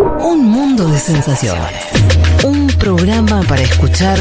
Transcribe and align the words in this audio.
Un 0.00 0.48
mundo 0.48 0.86
de 0.88 0.98
sensaciones. 0.98 1.84
Un 2.42 2.68
programa 2.68 3.42
para 3.42 3.60
escuchar 3.60 4.18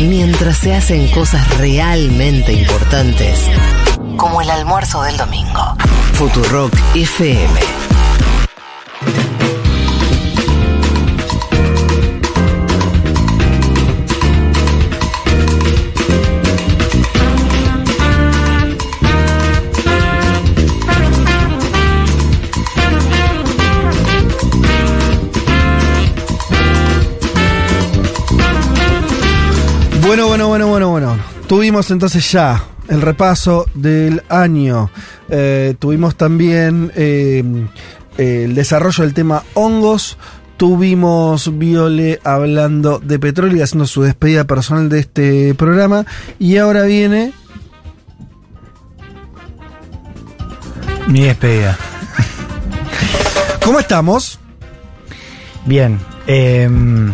mientras 0.00 0.58
se 0.58 0.74
hacen 0.74 1.08
cosas 1.12 1.56
realmente 1.58 2.52
importantes, 2.52 3.40
como 4.16 4.40
el 4.42 4.50
almuerzo 4.50 5.02
del 5.02 5.16
domingo. 5.16 5.76
Futurock 6.14 6.72
FM. 6.94 7.97
Bueno, 30.08 30.26
bueno, 30.26 30.48
bueno, 30.48 30.68
bueno, 30.68 30.88
bueno. 30.88 31.18
Tuvimos 31.46 31.90
entonces 31.90 32.32
ya 32.32 32.64
el 32.88 33.02
repaso 33.02 33.66
del 33.74 34.22
año. 34.30 34.90
Eh, 35.28 35.74
tuvimos 35.78 36.16
también 36.16 36.90
eh, 36.96 37.44
el 38.16 38.54
desarrollo 38.54 39.04
del 39.04 39.12
tema 39.12 39.42
hongos. 39.52 40.16
Tuvimos 40.56 41.58
Viole 41.58 42.20
hablando 42.24 43.00
de 43.00 43.18
petróleo 43.18 43.58
y 43.58 43.60
haciendo 43.60 43.86
su 43.86 44.00
despedida 44.00 44.44
personal 44.44 44.88
de 44.88 45.00
este 45.00 45.54
programa. 45.54 46.06
Y 46.38 46.56
ahora 46.56 46.84
viene. 46.84 47.34
Mi 51.06 51.24
despedida. 51.24 51.76
¿Cómo 53.62 53.78
estamos? 53.78 54.40
Bien. 55.66 56.00
em, 56.26 57.12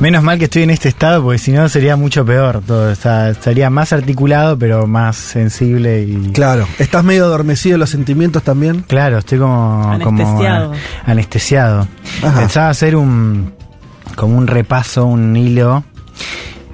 menos 0.00 0.22
mal 0.22 0.38
que 0.38 0.44
estoy 0.44 0.62
en 0.64 0.70
este 0.70 0.88
estado, 0.88 1.22
porque 1.22 1.38
si 1.38 1.52
no 1.52 1.68
sería 1.68 1.96
mucho 1.96 2.24
peor 2.24 2.60
todo. 2.66 2.92
O 2.92 2.94
sea, 2.94 3.30
estaría 3.30 3.70
más 3.70 3.92
articulado, 3.92 4.58
pero 4.58 4.86
más 4.86 5.16
sensible 5.16 6.02
y. 6.02 6.30
Claro. 6.32 6.66
¿Estás 6.78 7.04
medio 7.04 7.24
adormecido 7.24 7.74
en 7.74 7.80
los 7.80 7.90
sentimientos 7.90 8.42
también? 8.42 8.84
Claro, 8.86 9.18
estoy 9.18 9.38
como. 9.38 9.98
como, 10.02 10.22
Anestesiado. 10.22 10.74
eh, 10.74 10.78
anestesiado. 11.06 11.88
Ajá. 12.22 12.40
Pensaba 12.40 12.68
hacer 12.68 12.96
un. 12.96 13.54
como 14.16 14.36
un 14.36 14.46
repaso, 14.46 15.06
un 15.06 15.36
hilo. 15.36 15.84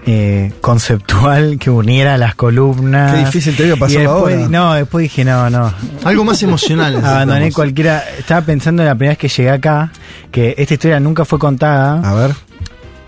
eh, 0.06 0.52
conceptual 0.62 1.58
que 1.60 1.70
uniera 1.70 2.16
las 2.16 2.34
columnas. 2.34 3.12
Qué 3.12 3.18
difícil 3.26 3.54
te 3.56 3.64
digo, 3.64 3.76
después- 3.76 4.06
ahora. 4.06 4.48
No, 4.48 4.72
después 4.74 5.02
dije, 5.04 5.24
no, 5.24 5.48
no. 5.50 5.72
Algo 6.04 6.24
más 6.24 6.42
emocional. 6.42 6.96
Abandoné 7.04 7.52
cualquiera. 7.52 8.02
Estaba 8.18 8.40
pensando 8.40 8.82
en 8.82 8.88
la 8.88 8.94
primera 8.94 9.10
vez 9.12 9.18
que 9.18 9.28
llegué 9.28 9.50
acá, 9.50 9.92
que 10.32 10.54
esta 10.58 10.74
historia 10.74 10.98
nunca 10.98 11.24
fue 11.24 11.38
contada 11.38 12.00
A 12.02 12.14
ver. 12.14 12.34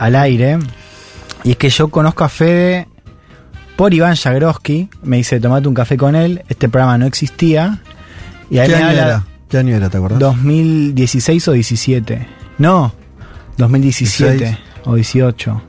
Al 0.05 0.17
aire. 0.17 0.59
Y 1.45 1.53
es 1.53 1.57
que 1.57 1.69
yo 1.71 1.89
conozco 1.89 2.25
a 2.25 2.29
Fede 2.29 2.89
por 3.77 3.93
Iván 3.95 4.17
Jagroski. 4.17 4.89
Me 5.03 5.17
dice, 5.19 5.41
tomate 5.41 5.69
un 5.69 5.75
café 5.75 5.97
con 5.97 6.15
él. 6.15 6.43
Este 6.49 6.69
programa 6.69 6.99
no 6.99 7.07
existía. 7.07 7.81
Y 8.51 8.59
ahí 8.59 8.69
¿Qué 8.69 8.77
año 8.77 8.87
habla 8.89 9.03
era? 9.07 9.25
¿Qué 9.49 9.59
año 9.59 9.77
era, 9.77 9.91
te 9.91 9.97
acordás? 9.99 10.19
2016 10.19 11.49
o 11.49 11.53
17. 11.53 12.27
No, 12.59 12.93
2017 13.59 14.37
16. 14.39 14.59
o 14.85 14.95
18. 14.95 15.63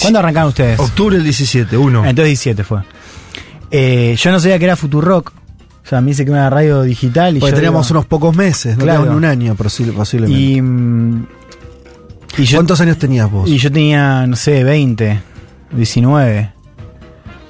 ¿Cuándo 0.00 0.18
arrancaron 0.18 0.48
ustedes? 0.50 0.78
Octubre 0.78 1.16
del 1.16 1.24
17, 1.24 1.76
uno. 1.76 2.00
Entonces 2.00 2.26
17 2.40 2.64
fue. 2.64 2.80
Eh, 3.70 4.14
yo 4.18 4.30
no 4.30 4.38
sabía 4.40 4.58
que 4.58 4.64
era 4.66 4.76
Futurock. 4.76 5.32
O 5.84 5.86
sea, 5.86 6.00
me 6.00 6.08
dice 6.08 6.24
que 6.24 6.30
era 6.30 6.40
una 6.40 6.50
radio 6.50 6.82
digital. 6.82 7.36
Y 7.36 7.40
Porque 7.40 7.52
yo 7.52 7.56
teníamos 7.56 7.86
digo- 7.88 7.98
unos 7.98 8.06
pocos 8.06 8.34
meses, 8.36 8.76
no 8.76 8.84
Claro. 8.84 9.10
un 9.16 9.24
año 9.24 9.54
posi- 9.54 9.92
posiblemente. 9.92 10.40
Y, 10.40 10.60
mm, 10.60 11.26
y 12.38 12.44
yo, 12.44 12.58
¿Cuántos 12.58 12.80
años 12.80 12.98
tenías 12.98 13.30
vos? 13.30 13.48
y 13.48 13.58
yo 13.58 13.70
tenía, 13.70 14.26
no 14.26 14.36
sé, 14.36 14.64
20, 14.64 15.20
19. 15.72 16.50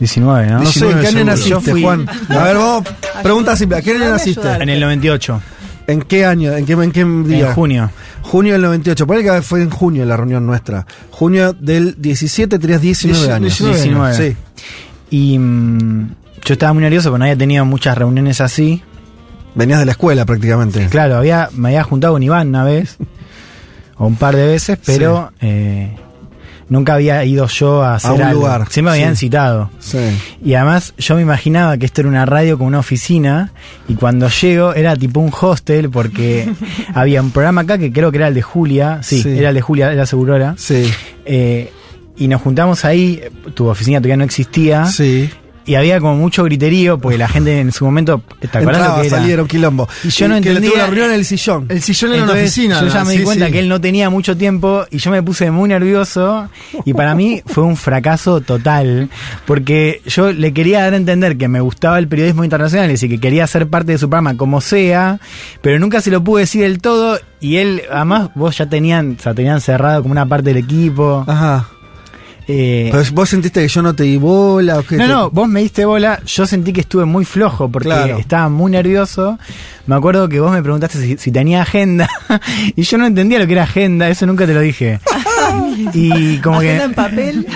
19, 0.00 0.46
¿no? 0.48 0.58
No 0.61 0.67
sé, 0.67 0.90
¿en 0.90 0.98
qué 1.00 1.06
año 1.06 1.24
naciste, 1.24 1.70
fui- 1.70 1.83
Juan? 1.83 2.06
A 2.28 2.42
ver, 2.42 2.56
vos, 2.56 2.83
pregunta 3.22 3.56
simple, 3.56 3.78
¿a 3.78 3.83
qué 3.83 3.92
año 3.92 4.11
naciste? 4.11 4.48
En 4.61 4.68
el 4.68 4.80
98, 4.80 5.40
¿En 5.86 6.00
qué 6.02 6.24
año? 6.24 6.52
¿En 6.52 6.64
qué, 6.64 6.72
en 6.72 6.92
qué 6.92 7.05
día? 7.05 7.48
en 7.48 7.55
junio. 7.55 7.90
Junio 8.22 8.55
del 8.55 8.62
98. 8.62 9.06
Ponele 9.06 9.30
que 9.30 9.42
fue 9.42 9.61
en 9.62 9.68
junio 9.68 10.06
la 10.06 10.17
reunión 10.17 10.46
nuestra. 10.46 10.86
Junio 11.11 11.52
del 11.52 11.95
17 11.98 12.58
tenías 12.58 12.80
19 12.80 13.30
años. 13.30 13.58
19. 13.58 13.83
19. 13.83 14.14
Sí. 14.16 14.36
Y 15.11 15.39
mm, 15.39 16.08
yo 16.42 16.52
estaba 16.55 16.72
muy 16.72 16.83
nervioso 16.83 17.11
porque 17.11 17.18
no 17.18 17.24
había 17.27 17.36
tenido 17.36 17.66
muchas 17.66 17.98
reuniones 17.98 18.40
así. 18.40 18.83
Venías 19.55 19.78
de 19.78 19.84
la 19.84 19.92
escuela 19.92 20.24
prácticamente. 20.24 20.86
Claro, 20.89 21.16
había, 21.18 21.51
me 21.55 21.68
había 21.68 21.83
juntado 21.84 22.14
con 22.14 22.22
Iván 22.22 22.48
una 22.48 22.64
vez, 22.64 22.96
o 24.04 24.08
un 24.08 24.16
par 24.16 24.36
de 24.36 24.46
veces, 24.46 24.78
pero 24.84 25.32
eh, 25.40 25.88
nunca 26.68 26.94
había 26.94 27.24
ido 27.24 27.46
yo 27.48 27.82
a 27.82 27.94
hacer 27.96 28.12
un 28.12 28.22
algo. 28.22 28.40
lugar, 28.42 28.62
Siempre 28.70 28.82
me 28.82 28.98
habían 28.98 29.16
sí. 29.16 29.26
citado. 29.26 29.70
Sí. 29.80 29.98
Y 30.44 30.54
además 30.54 30.94
yo 30.98 31.14
me 31.16 31.22
imaginaba 31.22 31.76
que 31.76 31.86
esto 31.86 32.00
era 32.02 32.08
una 32.10 32.26
radio 32.26 32.56
con 32.58 32.66
una 32.66 32.78
oficina 32.78 33.52
y 33.88 33.94
cuando 33.94 34.28
llego 34.28 34.74
era 34.74 34.96
tipo 34.96 35.20
un 35.20 35.32
hostel 35.38 35.90
porque 35.90 36.48
había 36.94 37.20
un 37.22 37.30
programa 37.30 37.62
acá 37.62 37.78
que 37.78 37.92
creo 37.92 38.10
que 38.10 38.18
era 38.18 38.28
el 38.28 38.34
de 38.34 38.42
Julia, 38.42 39.00
sí, 39.02 39.22
Sí. 39.22 39.30
era 39.38 39.48
el 39.50 39.54
de 39.54 39.60
Julia, 39.60 39.92
era 39.92 40.06
Segurora, 40.06 40.54
Sí. 40.58 40.90
eh, 41.24 41.70
y 42.16 42.28
nos 42.28 42.40
juntamos 42.42 42.84
ahí, 42.84 43.20
tu 43.54 43.66
oficina 43.66 43.98
todavía 43.98 44.16
no 44.18 44.24
existía 44.24 44.86
Sí. 44.86 45.28
Y 45.67 45.75
había 45.77 46.01
como 46.01 46.17
mucho 46.17 46.45
griterío 46.45 46.98
porque 46.98 47.19
la 47.19 47.29
gente 47.29 47.61
en 47.61 47.73
su 47.73 47.85
momento, 47.85 48.23
¿te 48.41 48.47
Entraba, 48.47 49.01
que 49.01 49.07
era? 49.08 49.17
salía, 49.19 49.35
era 49.35 49.42
un 49.42 49.48
quilombo. 49.48 49.89
Y 50.05 50.08
yo 50.08 50.29
no 50.29 50.35
que 50.41 50.41
le 50.41 50.57
tuvo 50.57 50.57
entendía- 50.58 50.75
una 50.75 50.86
reunión 50.86 51.11
en 51.11 51.14
el 51.17 51.25
sillón. 51.25 51.67
El 51.69 51.83
sillón 51.83 52.13
era 52.13 52.23
una 52.25 52.33
Entonces, 52.33 52.51
oficina. 52.52 52.80
Yo 52.80 52.89
ya 52.89 52.98
¿no? 53.01 53.05
me 53.07 53.13
di 53.13 53.19
Sí, 53.19 53.25
cuenta 53.25 53.47
sí. 53.47 53.52
que 53.52 53.58
él 53.61 53.69
no 53.69 53.80
tenía 53.80 54.11
mucho 54.11 54.36
tiempo 54.36 54.85
y 54.91 54.98
yo 54.98 55.11
me 55.11 55.23
puse 55.23 55.51
muy 55.51 55.69
nervioso 55.69 56.48
y 56.85 56.92
para 56.95 57.14
mí 57.14 57.42
fue 57.47 57.64
un 57.64 57.77
fracaso 57.77 58.41
total 58.41 59.08
porque 59.47 60.02
yo 60.07 60.33
le 60.33 60.52
quería 60.52 60.83
dar 60.83 60.92
a 60.95 60.97
entender 60.97 61.36
que 61.36 61.48
me 61.48 61.61
gustaba 61.61 61.98
el 61.98 62.08
periodismo 62.08 62.45
internacional 62.45 62.91
y 62.91 62.96
que 63.08 63.19
quería 63.19 63.46
ser 63.46 63.69
parte 63.69 63.92
de 63.92 63.98
su 63.98 64.08
programa 64.08 64.36
como 64.36 64.61
sea, 64.61 65.19
pero 65.63 65.79
nunca 65.79 66.01
se 66.01 66.11
lo 66.11 66.23
pude 66.23 66.42
decir 66.42 66.63
del 66.63 66.79
todo 66.81 67.19
y 67.41 67.57
él, 67.57 67.83
además 67.91 68.31
vos 68.35 68.57
ya 68.58 68.67
tenían, 68.69 69.17
o 69.19 69.23
sea, 69.23 69.35
tenían 69.35 69.61
cerrado 69.61 70.01
como 70.02 70.13
una 70.13 70.27
parte 70.27 70.51
del 70.52 70.58
equipo. 70.58 71.25
Ajá. 71.27 71.69
Eh, 72.48 72.88
Pero 72.92 73.05
vos 73.12 73.28
sentiste 73.28 73.60
que 73.62 73.68
yo 73.68 73.82
no 73.82 73.94
te 73.94 74.05
di 74.05 74.16
bola 74.16 74.78
o 74.78 74.82
qué 74.82 74.96
no, 74.96 75.05
te- 75.05 75.08
no, 75.10 75.30
vos 75.30 75.48
me 75.48 75.60
diste 75.60 75.84
bola, 75.84 76.20
yo 76.27 76.46
sentí 76.46 76.72
que 76.72 76.80
estuve 76.82 77.05
muy 77.05 77.24
flojo 77.24 77.68
porque 77.68 77.88
Claro. 77.88 78.18
estaba 78.18 78.48
muy 78.48 78.70
nervioso. 78.72 79.38
Me 79.86 79.94
acuerdo 79.96 80.28
que 80.28 80.40
vos 80.40 80.50
me 80.52 80.62
preguntaste 80.62 80.98
si, 81.00 81.16
si 81.18 81.30
tenía 81.30 81.62
agenda 81.62 82.08
y 82.77 82.83
yo 82.83 82.96
no 82.98 83.06
entendía 83.06 83.38
lo 83.38 83.46
que 83.46 83.52
era 83.52 83.64
agenda, 83.64 84.08
eso 84.08 84.27
nunca 84.27 84.46
te 84.46 84.54
lo 84.54 84.60
dije. 84.60 84.98
y 85.92 86.38
como 86.38 86.58
Agenda 86.60 86.78
que 86.80 86.84
en 86.84 86.94
papel. 86.94 87.46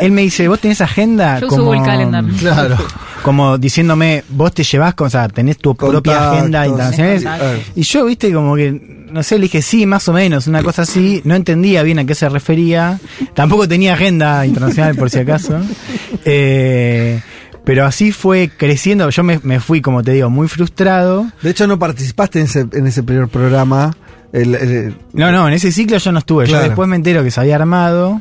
él 0.00 0.10
me 0.12 0.22
dice, 0.22 0.48
¿vos 0.48 0.60
tenés 0.60 0.80
agenda? 0.80 1.38
Yo 1.40 1.48
como, 1.48 1.62
subo 1.62 1.74
el 1.74 1.82
calendar. 1.82 2.24
Claro. 2.38 2.76
Como 3.22 3.56
diciéndome, 3.58 4.24
vos 4.30 4.52
te 4.52 4.64
llevas, 4.64 4.94
con, 4.94 5.06
o 5.06 5.10
sea, 5.10 5.28
tenés 5.28 5.58
tu 5.58 5.74
propia 5.76 6.30
agenda 6.32 6.66
internacional. 6.66 7.62
Y 7.76 7.82
yo, 7.82 8.04
viste, 8.06 8.32
como 8.32 8.56
que, 8.56 9.06
no 9.12 9.22
sé, 9.22 9.36
le 9.36 9.42
dije 9.42 9.62
sí, 9.62 9.86
más 9.86 10.08
o 10.08 10.12
menos, 10.12 10.46
una 10.48 10.62
cosa 10.62 10.82
así. 10.82 11.20
No 11.24 11.34
entendía 11.36 11.82
bien 11.84 11.98
a 12.00 12.04
qué 12.04 12.14
se 12.16 12.28
refería. 12.28 12.98
Tampoco 13.34 13.68
tenía 13.68 13.94
agenda 13.94 14.44
internacional, 14.44 14.96
por 14.96 15.08
si 15.10 15.18
acaso. 15.20 15.60
Eh, 16.24 17.20
pero 17.64 17.86
así 17.86 18.10
fue 18.12 18.50
creciendo. 18.56 19.08
Yo 19.10 19.22
me, 19.22 19.38
me 19.42 19.60
fui, 19.60 19.80
como 19.80 20.02
te 20.02 20.12
digo, 20.12 20.30
muy 20.30 20.48
frustrado. 20.48 21.26
De 21.42 21.50
hecho, 21.50 21.66
no 21.66 21.78
participaste 21.78 22.40
en 22.40 22.46
ese, 22.46 22.66
en 22.72 22.86
ese 22.86 23.02
primer 23.02 23.28
programa. 23.28 23.96
El- 24.32 24.54
el- 24.54 24.94
No, 25.12 25.30
no, 25.30 25.46
en 25.46 25.54
ese 25.54 25.70
ciclo 25.70 25.98
yo 25.98 26.10
no 26.10 26.18
estuve. 26.20 26.46
Claro. 26.46 26.62
Yo 26.64 26.68
después 26.70 26.88
me 26.88 26.96
entero 26.96 27.22
que 27.22 27.30
se 27.30 27.38
había 27.40 27.56
armado. 27.56 28.20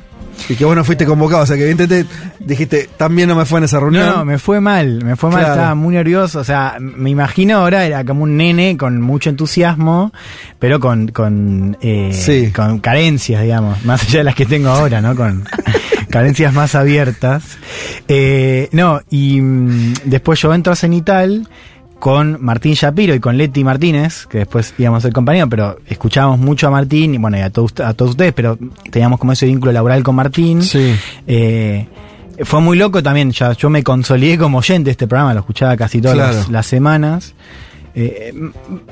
Y 0.50 0.56
que 0.56 0.66
vos 0.66 0.75
no 0.75 0.84
fuiste 0.84 1.06
convocado. 1.06 1.44
O 1.44 1.46
sea, 1.46 1.56
que 1.57 1.63
evidentemente 1.69 2.09
dijiste, 2.40 2.90
también 2.97 3.29
no 3.29 3.35
me 3.35 3.46
fue 3.46 3.59
en 3.59 3.66
esa 3.66 3.79
reunión. 3.79 4.06
No, 4.06 4.18
no, 4.18 4.25
me 4.25 4.38
fue 4.38 4.59
mal, 4.62 5.03
me 5.03 5.16
fue 5.16 5.29
mal, 5.29 5.40
Claro. 5.40 5.53
estaba 5.56 5.75
muy 5.75 5.96
nervioso, 5.96 6.40
o 6.40 6.44
sea, 6.44 6.78
me 6.79 7.09
imagino 7.09 7.57
ahora 7.57 7.85
era 7.85 8.03
como 8.03 8.24
un 8.24 8.38
nene 8.38 8.78
con 8.78 9.01
mucho 9.01 9.30
entusiasmo, 9.30 10.12
pero 10.59 10.80
con, 10.80 11.07
con, 11.09 11.78
eh, 11.81 12.12
Sí. 12.13 12.51
con 12.51 12.80
carencias, 12.80 13.42
digamos, 13.44 13.83
más 13.86 14.04
allá 14.04 14.19
de 14.19 14.24
las 14.25 14.36
que 14.36 14.45
tengo 14.45 14.69
ahora, 14.69 15.01
¿no? 15.01 15.15
Con 15.15 15.44
carencias 16.10 16.54
más 16.54 16.75
abiertas. 16.75 17.57
Eh, 18.07 18.69
no, 18.71 19.01
y 19.10 19.39
mm, 19.42 19.94
después 20.06 20.39
yo 20.42 20.54
entro 20.54 20.74
a 20.74 20.75
Cenital 20.75 21.48
con 22.01 22.44
Martín 22.44 22.74
Shapiro 22.74 23.13
y 23.13 23.19
con 23.19 23.38
Leti 23.38 23.63
Martínez, 23.63 24.25
que 24.25 24.39
después 24.39 24.74
íbamos 24.80 24.98
a 24.98 25.01
ser 25.03 25.13
compañeros, 25.13 25.50
pero 25.51 25.77
escuchábamos 25.86 26.39
mucho 26.39 26.68
a 26.68 26.71
Martín 26.71 27.13
y 27.13 27.19
bueno, 27.19 27.38
y 27.38 27.42
a 27.42 27.51
todos, 27.51 27.80
a 27.80 27.94
todos 27.94 28.12
ustedes, 28.12 28.33
pero 28.33 28.57
teníamos 28.89 29.19
como 29.19 29.33
ese 29.33 29.45
vínculo 29.45 29.71
laboral 29.71 30.01
con 30.01 30.15
Martín. 30.15 30.63
Sí. 30.63 30.95
Eh, 31.27 31.86
fue 32.44 32.59
muy 32.59 32.75
loco 32.75 33.03
también, 33.03 33.30
ya, 33.31 33.53
yo 33.53 33.69
me 33.69 33.83
consolidé 33.83 34.39
como 34.39 34.57
oyente 34.57 34.86
de 34.86 34.92
este 34.94 35.06
programa, 35.07 35.33
lo 35.36 35.42
escuchaba 35.42 35.77
casi 35.77 36.01
todas 36.01 36.18
Claro. 36.18 36.33
las, 36.33 36.50
las 36.50 36.65
semanas. 36.65 37.36
Eh, 37.94 38.33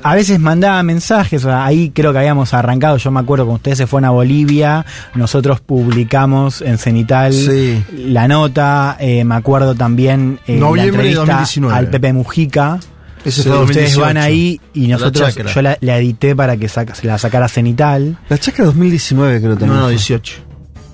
a 0.02 0.14
veces 0.14 0.38
mandaba 0.38 0.80
mensajes, 0.84 1.44
ahí 1.46 1.90
creo 1.92 2.12
que 2.12 2.18
habíamos 2.18 2.52
arrancado, 2.54 2.96
yo 2.98 3.10
me 3.10 3.18
acuerdo 3.18 3.44
cuando 3.46 3.56
ustedes 3.56 3.78
se 3.78 3.86
fueron 3.88 4.04
a 4.04 4.10
Bolivia, 4.10 4.84
nosotros 5.14 5.60
publicamos 5.60 6.60
en 6.62 6.76
Cenital 6.78 7.32
Sí. 7.32 7.82
la 7.92 8.28
nota, 8.28 8.98
eh, 9.00 9.24
me 9.24 9.34
acuerdo 9.34 9.74
también 9.74 10.38
eh, 10.46 10.60
la 10.60 10.70
de 10.70 10.88
entrevista 10.88 11.20
2019. 11.24 11.74
al 11.76 11.88
Pepe 11.88 12.12
Mujica, 12.12 12.78
Ese 13.24 13.42
Sí, 13.42 13.48
fue 13.48 13.58
Ustedes 13.64 13.94
2018. 13.96 14.00
van 14.00 14.16
ahí 14.16 14.60
y 14.74 14.86
nosotros, 14.88 15.34
yo 15.54 15.62
la, 15.62 15.76
la 15.80 15.98
edité 15.98 16.34
para 16.34 16.56
que 16.56 16.68
saca- 16.68 16.94
se 16.94 17.06
la 17.06 17.18
sacara 17.18 17.48
Cenital. 17.48 18.18
La 18.28 18.38
chacra 18.38 18.64
2019 18.64 19.38
creo 19.40 19.50
No, 19.52 19.58
también. 19.58 19.76
no, 19.76 19.82
fue. 19.84 19.92
18. 19.92 20.36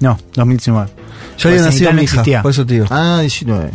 No, 0.01 0.19
2019. 0.35 0.91
Ya 1.39 1.49
había 1.51 1.63
nacido 1.63 1.91
no 1.91 1.97
mi 1.97 2.03
hija, 2.03 2.15
existía. 2.17 2.43
por 2.43 2.51
eso 2.51 2.65
digo. 2.65 2.87
Ah, 2.91 3.19
19. 3.21 3.71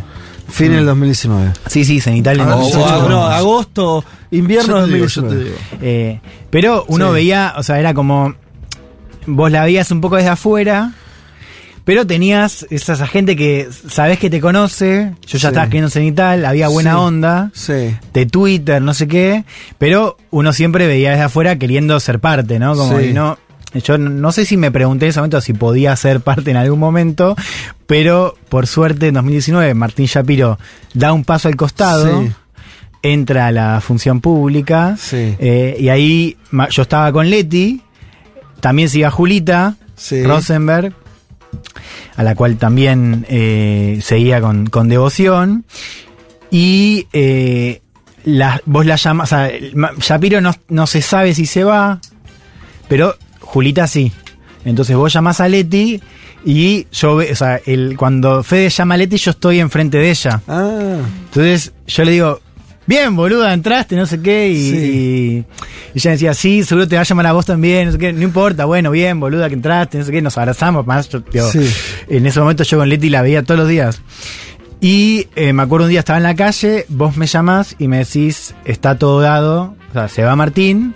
Fin 0.50 0.74
del 0.74 0.86
2019. 0.86 1.52
Sí, 1.68 1.86
sí, 1.86 2.02
Cenital 2.02 2.40
en 2.42 2.50
Ah, 2.50 2.56
o- 2.58 2.66
sí, 2.66 2.78
no, 2.78 3.28
sí. 3.30 3.34
agosto, 3.36 4.04
invierno 4.32 4.80
Yo 4.80 4.86
te 4.88 4.94
digo, 4.94 5.06
yo 5.08 5.22
2019. 5.22 5.36
te 5.36 5.44
digo. 5.46 5.58
Eh, 5.82 6.22
pero 6.50 6.84
uno 6.90 7.08
Sí. 7.08 7.14
veía, 7.14 7.54
o 7.58 7.64
sea, 7.64 7.80
era 7.80 7.94
como. 7.94 8.36
Vos 9.28 9.52
la 9.52 9.64
veías 9.64 9.90
un 9.92 10.02
poco 10.02 10.16
desde 10.18 10.30
afuera, 10.30 10.92
pero 11.84 12.06
tenías 12.06 12.66
esa, 12.70 13.08
gente 13.08 13.36
que 13.36 13.68
sabés 13.90 14.20
que 14.20 14.30
te 14.30 14.40
conoce. 14.40 15.14
Yo 15.26 15.38
ya 15.38 15.40
Sí. 15.40 15.48
estaba 15.48 15.64
escribiendo 15.64 15.90
cenital, 15.90 16.46
había 16.46 16.68
buena 16.68 16.92
Sí. 16.94 16.98
onda, 16.98 17.52
Sí. 17.54 17.96
de 18.14 18.26
Twitter, 18.26 18.82
no 18.82 18.94
sé 18.94 19.08
qué, 19.08 19.44
pero 19.78 20.18
uno 20.30 20.54
siempre 20.54 20.88
veía 20.88 21.12
desde 21.12 21.24
afuera 21.24 21.58
queriendo 21.58 22.00
ser 22.00 22.20
parte, 22.20 22.60
¿no? 22.60 22.76
Como 22.76 23.00
y 23.02 23.14
no. 23.14 23.38
Yo 23.86 23.98
no- 23.98 24.34
sé 24.34 24.44
si 24.46 24.58
me 24.58 24.70
pregunté 24.70 25.06
en 25.06 25.12
ese 25.12 25.20
momento 25.22 25.40
si 25.40 25.54
podía 25.54 25.96
ser 25.96 26.20
parte 26.20 26.52
en 26.52 26.58
algún 26.58 26.78
momento, 26.80 27.38
pero 27.88 28.36
por 28.50 28.68
suerte 28.68 29.08
en 29.08 29.14
2019 29.14 29.74
Martín 29.74 30.08
Shapiro 30.08 30.60
da 30.94 31.14
un 31.14 31.24
paso 31.24 31.48
al 31.48 31.56
costado, 31.56 32.22
Sí. 32.22 32.32
entra 33.02 33.48
a 33.48 33.52
la 33.54 33.80
función 33.82 34.20
pública, 34.20 34.98
Sí. 35.00 35.36
eh, 35.40 35.78
y 35.80 35.88
ahí 35.88 36.38
yo 36.70 36.82
estaba 36.82 37.12
con 37.14 37.30
Leti, 37.30 37.82
también 38.60 38.90
se 38.90 39.00
iba 39.00 39.10
Julita, 39.10 39.76
Sí. 39.96 40.22
Rosenberg, 40.24 40.94
a 42.16 42.24
la 42.24 42.36
cual 42.36 42.58
también 42.58 43.26
eh, 43.30 44.00
seguía 44.02 44.42
con, 44.42 44.68
con 44.68 44.88
devoción. 44.90 45.66
Y 46.50 47.08
eh, 47.14 47.82
la- 48.26 48.62
vos 48.66 48.86
la 48.86 48.96
llamas, 48.98 49.32
o 49.32 49.36
sea, 49.36 49.52
Shapiro 50.00 50.42
no, 50.42 50.54
no 50.70 50.88
se 50.88 51.02
sabe 51.02 51.34
si 51.34 51.46
se 51.46 51.64
va, 51.64 52.00
pero 52.88 53.16
Julita 53.40 53.88
sí. 53.88 54.12
Entonces 54.66 54.96
vos 54.96 55.12
llamás 55.14 55.40
a 55.40 55.48
Leti 55.48 56.00
y 56.46 56.88
yo, 56.92 57.16
ve- 57.16 57.32
o 57.32 57.36
sea, 57.36 57.60
el, 57.66 57.96
cuando 57.98 58.44
Fede 58.44 58.70
llama 58.70 58.96
a 58.96 58.98
Leti, 58.98 59.18
yo 59.18 59.32
estoy 59.32 59.60
enfrente 59.60 59.98
de 59.98 60.10
ella. 60.12 60.42
Ah, 60.48 60.98
Entonces 61.26 61.72
yo 61.88 62.04
le 62.04 62.12
digo, 62.12 62.42
bien, 62.86 63.16
boluda, 63.16 63.54
entraste, 63.54 63.96
no 63.96 64.06
sé 64.06 64.22
qué, 64.22 64.50
y, 64.50 64.70
Sí. 64.70 64.76
y- 64.76 65.46
y 65.94 65.98
ella 66.00 66.12
decía, 66.12 66.34
sí, 66.34 66.64
seguro 66.64 66.88
te 66.88 66.96
va 66.96 67.02
a 67.02 67.06
llamar 67.06 67.28
a 67.28 67.32
vos 67.34 67.46
también, 67.46 67.88
no 67.88 67.92
sé 67.94 67.98
qué, 67.98 68.12
no 68.14 68.22
importa, 68.22 68.66
bueno, 68.66 68.92
bien, 68.92 69.20
boluda, 69.20 69.48
que 69.50 69.56
entraste, 69.56 69.98
no 69.98 70.04
sé 70.06 70.12
qué, 70.12 70.22
nos 70.22 70.38
abrazamos, 70.38 70.86
más, 70.86 71.08
yo, 71.10 71.22
digo, 71.22 71.50
Sí. 71.50 71.68
En 72.08 72.26
ese 72.26 72.40
momento 72.40 72.64
yo 72.64 72.78
con 72.78 72.90
Leti 72.90 73.10
la 73.10 73.22
veía 73.22 73.44
todos 73.44 73.60
los 73.60 73.68
días. 73.70 74.02
Y 74.80 75.28
eh, 75.36 75.54
me 75.54 75.62
acuerdo 75.64 75.86
un 75.86 75.92
día 75.92 76.00
estaba 76.00 76.18
en 76.18 76.24
la 76.24 76.36
calle, 76.36 76.86
vos 76.90 77.16
me 77.16 77.28
llamás 77.28 77.76
y 77.78 77.88
me 77.88 78.00
decís, 78.00 78.56
está 78.66 78.98
todo 78.98 79.22
dado, 79.22 79.76
o 79.90 79.94
sea, 79.94 80.08
se 80.08 80.24
va 80.24 80.36
Martín, 80.36 80.96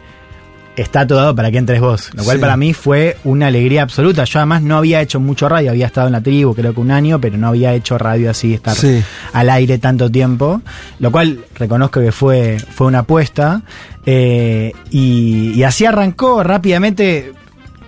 está 0.75 1.05
todo 1.05 1.19
dado 1.19 1.35
para 1.35 1.51
que 1.51 1.59
entres 1.59 1.79
vos. 1.81 2.09
Lo 2.15 2.23
cual 2.23 2.37
Sí. 2.37 2.41
para 2.41 2.57
mí 2.57 2.73
fue 2.73 3.15
una 3.23 3.45
alegría 3.47 3.83
absoluta. 3.83 4.23
Yo 4.23 4.39
además 4.39 4.63
no 4.63 4.77
había 4.77 5.01
hecho 5.01 5.19
mucho 5.19 5.47
radio, 5.47 5.69
había 5.69 5.85
estado 5.85 6.07
en 6.07 6.13
la 6.13 6.21
tribu 6.21 6.55
creo 6.55 6.73
que 6.73 6.79
un 6.79 6.89
año, 6.89 7.21
pero 7.21 7.37
no 7.37 7.49
había 7.49 7.75
hecho 7.75 7.97
radio 7.99 8.31
así, 8.31 8.55
estar 8.55 8.75
Sí. 8.75 9.03
al 9.33 9.51
aire 9.51 9.77
tanto 9.77 10.09
tiempo. 10.09 10.63
Lo 10.99 11.11
cual 11.11 11.45
reconozco 11.53 12.01
que 12.01 12.11
fue, 12.11 12.57
fue 12.59 12.87
una 12.87 12.99
apuesta. 12.99 13.61
Eh, 14.07 14.71
y, 14.89 15.51
y 15.55 15.61
así 15.63 15.85
arrancó 15.85 16.41
rápidamente. 16.43 17.33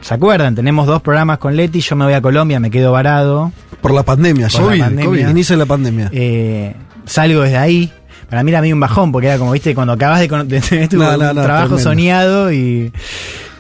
¿Se 0.01 0.13
acuerdan? 0.13 0.55
Tenemos 0.55 0.87
dos 0.87 1.01
programas 1.01 1.37
con 1.37 1.55
Leti, 1.55 1.81
yo 1.81 1.95
me 1.95 2.05
voy 2.05 2.13
a 2.13 2.21
Colombia, 2.21 2.59
me 2.59 2.71
quedo 2.71 2.91
varado. 2.91 3.51
por 3.81 3.93
la 3.93 4.03
pandemia, 4.03 4.47
ya. 4.47 4.59
Por 4.59 4.61
la 4.61 4.67
COVID, 4.69 4.79
pandemia. 4.81 5.05
COVID, 5.05 5.27
inicio 5.29 5.55
de 5.55 5.59
la 5.59 5.65
pandemia. 5.65 6.09
Eh, 6.13 6.75
salgo 7.05 7.41
desde 7.41 7.57
ahí. 7.57 7.91
Para 8.29 8.43
mí 8.43 8.51
era 8.51 8.61
medio 8.61 8.75
un 8.75 8.79
bajón, 8.81 9.11
porque 9.11 9.27
era 9.27 9.37
como, 9.37 9.51
viste, 9.51 9.73
cuando 9.73 9.93
acabas 9.93 10.19
de, 10.19 10.27
tener 10.61 10.89
tu 10.89 10.97
No, 10.97 11.15
no, 11.17 11.33
no, 11.33 11.43
trabajo 11.43 11.75
tremendo. 11.75 11.77
soñado 11.79 12.51
y, 12.51 12.91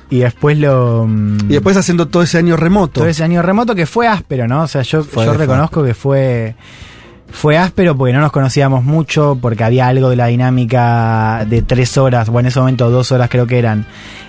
y 0.09 0.19
después 0.19 0.57
lo... 0.57 1.05
mm, 1.07 1.37
y 1.49 1.53
después 1.53 1.75
haciendo 1.77 2.07
todo 2.07 2.23
ese 2.23 2.37
año 2.37 2.55
remoto. 2.57 2.99
todo 3.01 3.07
ese 3.07 3.23
año 3.23 3.41
remoto 3.41 3.75
que 3.75 3.85
fue 3.85 4.07
áspero, 4.07 4.47
¿no? 4.47 4.63
O 4.63 4.67
sea, 4.67 4.81
yo, 4.81 5.03
Fue- 5.03 5.25
yo 5.25 5.33
reconozco 5.33 5.83
que 5.83 5.93
fue 5.93 6.55
fue 7.29 7.57
áspero 7.57 7.95
porque 7.95 8.13
no 8.13 8.21
nos 8.21 8.31
conocíamos 8.31 8.83
mucho, 8.83 9.37
porque 9.41 9.63
había 9.63 9.87
algo 9.87 10.09
de 10.09 10.15
la 10.15 10.27
dinámica 10.27 11.45
de 11.47 11.61
tres 11.61 11.97
horas, 11.97 12.29
o 12.29 12.39
en 12.39 12.47
ese 12.47 12.59
momento 12.59 12.89
dos 12.89 13.11
horas 13.11 13.29
creo 13.29 13.47
que 13.47 13.59
eran, 13.59 13.85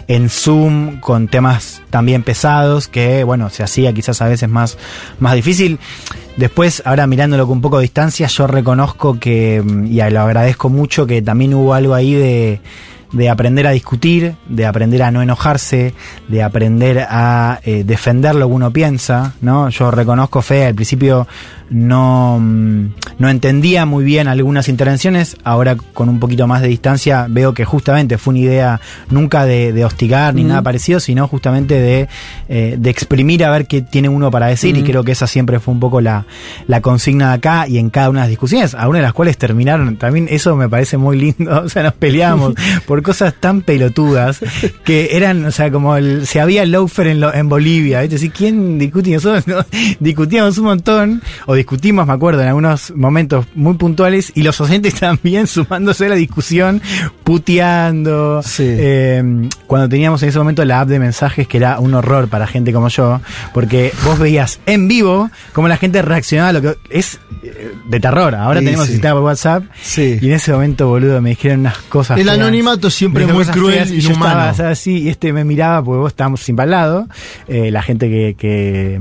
en 0.09 0.29
Zoom, 0.29 1.00
con 1.00 1.29
temas 1.29 1.83
también 1.91 2.23
pesados, 2.23 2.89
que 2.89 3.25
bueno, 3.25 3.50
se 3.50 3.62
hacía 3.62 3.93
quizás 3.93 4.21
a 4.23 4.29
veces 4.29 4.49
más, 4.49 4.79
más 5.21 5.35
difícil. 5.35 5.79
Después, 6.37 6.83
ahora 6.85 7.06
mirándolo 7.06 7.47
con 7.47 7.59
un 7.59 7.62
poco 7.62 7.79
de 7.79 7.83
distancia, 7.83 8.27
yo 8.29 8.47
reconozco 8.47 9.19
que, 9.19 9.62
mm, 9.65 9.87
y 9.87 10.11
lo 10.11 10.21
agradezco 10.21 10.69
mucho, 10.69 11.06
que 11.06 11.21
también 11.21 11.55
hubo 11.55 11.75
algo 11.75 11.94
ahí 11.94 12.15
de, 12.15 12.61
de 13.12 13.31
aprender 13.31 13.67
a 13.67 13.71
discutir, 13.71 14.37
de 14.49 14.67
aprender 14.67 15.03
a 15.03 15.11
no 15.11 15.23
enojarse, 15.23 15.94
de 16.29 16.43
aprender 16.43 17.06
a 17.09 17.61
eh, 17.65 17.85
defender 17.85 18.35
lo 18.35 18.49
que 18.49 18.55
uno 18.55 18.71
piensa, 18.71 19.35
¿no? 19.41 19.69
Yo 19.71 19.91
reconozco, 19.91 20.43
Fe, 20.43 20.67
al 20.67 20.75
principio 20.75 21.27
no, 21.70 22.38
mm, 22.41 22.87
no 23.19 23.29
entendía 23.29 23.87
muy 23.87 24.05
bien 24.05 24.29
algunas 24.29 24.69
intervenciones, 24.69 25.37
ahora 25.44 25.76
con 25.94 26.09
un 26.09 26.19
poquito 26.20 26.47
más 26.47 26.62
de 26.62 26.69
distancia 26.69 27.26
veo 27.29 27.55
que 27.55 27.65
justamente 27.65 28.19
fue 28.19 28.32
una 28.32 28.41
idea 28.41 28.81
nunca 29.11 29.44
de, 29.44 29.73
de 29.73 29.85
hostigar 29.85 30.35
ni 30.35 30.44
nada 30.44 30.62
parecido, 30.62 31.00
sino 31.00 31.26
justamente 31.29 31.75
de, 31.81 32.09
eh, 32.49 32.76
de 32.79 32.91
exprimir 32.91 33.44
a 33.44 33.50
ver 33.50 33.67
qué 33.67 33.82
tiene 33.82 34.09
uno 34.09 34.31
para 34.31 34.47
decir. 34.47 34.76
Y 34.76 34.82
creo 34.82 35.05
que 35.05 35.12
esa 35.12 35.26
siempre 35.26 35.61
fue 35.61 35.75
un 35.75 35.81
poco 35.81 36.00
la, 36.00 36.25
la 36.67 36.81
consigna 36.81 37.29
de 37.29 37.35
acá 37.35 37.67
y 37.69 37.79
en 37.79 37.91
cada 37.91 38.11
una 38.11 38.20
de 38.20 38.25
las 38.25 38.31
discusiones, 38.31 38.75
algunas 38.75 39.00
de 39.00 39.03
las 39.05 39.12
cuales 39.12 39.37
terminaron, 39.38 39.97
también 39.97 40.26
eso 40.31 40.56
me 40.56 40.69
parece 40.69 40.97
muy 40.97 41.19
lindo, 41.19 41.62
o 41.65 41.69
sea, 41.69 41.82
nos 41.82 41.94
peleamos 41.94 42.55
por 42.87 43.03
cosas 43.03 43.35
tan 43.38 43.62
pelotudas 43.62 44.41
que 44.85 45.11
eran, 45.17 45.44
o 45.44 45.50
sea, 45.50 45.70
como 45.70 45.97
el, 45.97 46.26
se 46.26 46.41
había 46.41 46.65
loafer 46.65 47.09
en, 47.09 47.20
lo- 47.20 47.35
en 47.35 47.49
Bolivia, 47.49 48.00
¿viste? 48.00 48.17
Así, 48.17 48.31
¿quién 48.31 48.79
discute? 48.79 49.11
Y 49.11 49.15
Nosotros 49.15 49.47
no, 49.47 49.56
discutíamos 50.00 50.56
un 50.59 50.65
montón, 50.65 51.23
o 51.47 51.55
discutimos, 51.58 52.06
me 52.06 52.12
acuerdo, 52.12 52.43
en 52.43 52.49
algunos 52.49 52.93
momentos 52.96 53.46
muy 53.55 53.75
puntuales, 53.75 54.32
y 54.34 54.43
los 54.43 54.60
oyentes 54.60 54.94
también 55.00 55.46
sumándose 55.46 56.06
a 56.06 56.10
la 56.10 56.14
discusión, 56.14 56.81
puteando, 57.25 58.43
Sí. 58.43 58.64
eh, 58.66 59.49
cuando 59.66 59.88
teníamos 59.88 60.22
en 60.22 60.31
ese 60.31 60.38
momento 60.38 60.64
la 60.64 60.81
app 60.81 60.88
de 60.88 60.99
mensajes 60.99 61.46
que 61.46 61.56
era 61.58 61.78
un 61.78 61.94
horror 61.94 62.28
para 62.28 62.46
gente 62.46 62.72
como 62.72 62.88
yo, 62.88 63.20
porque 63.55 63.93
vos 64.05 64.19
veías 64.19 64.60
en 64.66 64.88
vivo 64.88 65.31
cómo 65.52 65.69
la 65.69 65.76
gente 65.76 66.02
reaccionaba 66.02 66.49
a 66.50 66.52
lo 66.52 66.62
que 66.62 66.75
es 66.90 67.20
eh, 67.43 67.72
de 67.88 68.00
terror. 68.00 68.34
Ahora 68.34 68.60
Sí, 68.60 68.66
tenemos 68.66 68.87
sí. 68.87 68.93
sistema 68.93 69.14
por 69.14 69.25
WhatsApp 69.25 69.64
Sí. 69.82 70.19
y 70.20 70.26
en 70.28 70.32
ese 70.34 70.52
momento, 70.52 70.88
boludo, 70.88 71.20
me 71.22 71.31
dijeron 71.31 71.60
unas 71.60 71.78
cosas. 71.78 72.19
El 72.19 72.25
feas. 72.25 72.38
anonimato 72.38 72.90
siempre 72.90 73.25
Me 73.26 73.32
dijeron 73.32 73.46
muy 73.46 73.55
cruel 73.60 73.75
feas 73.76 73.90
y 73.90 74.00
yo 74.00 74.10
inhumano. 74.10 74.50
estaba 74.50 74.70
así 74.70 74.99
y 75.02 75.08
este 75.08 75.32
me 75.32 75.44
miraba 75.44 75.82
porque 75.84 75.99
vos 76.00 76.12
estábamos 76.12 76.40
sin 76.40 76.58
al 76.58 76.70
lado. 76.70 77.06
Eh, 77.46 77.70
la 77.70 77.82
gente 77.82 78.08
que, 78.08 78.34
que, 78.36 79.00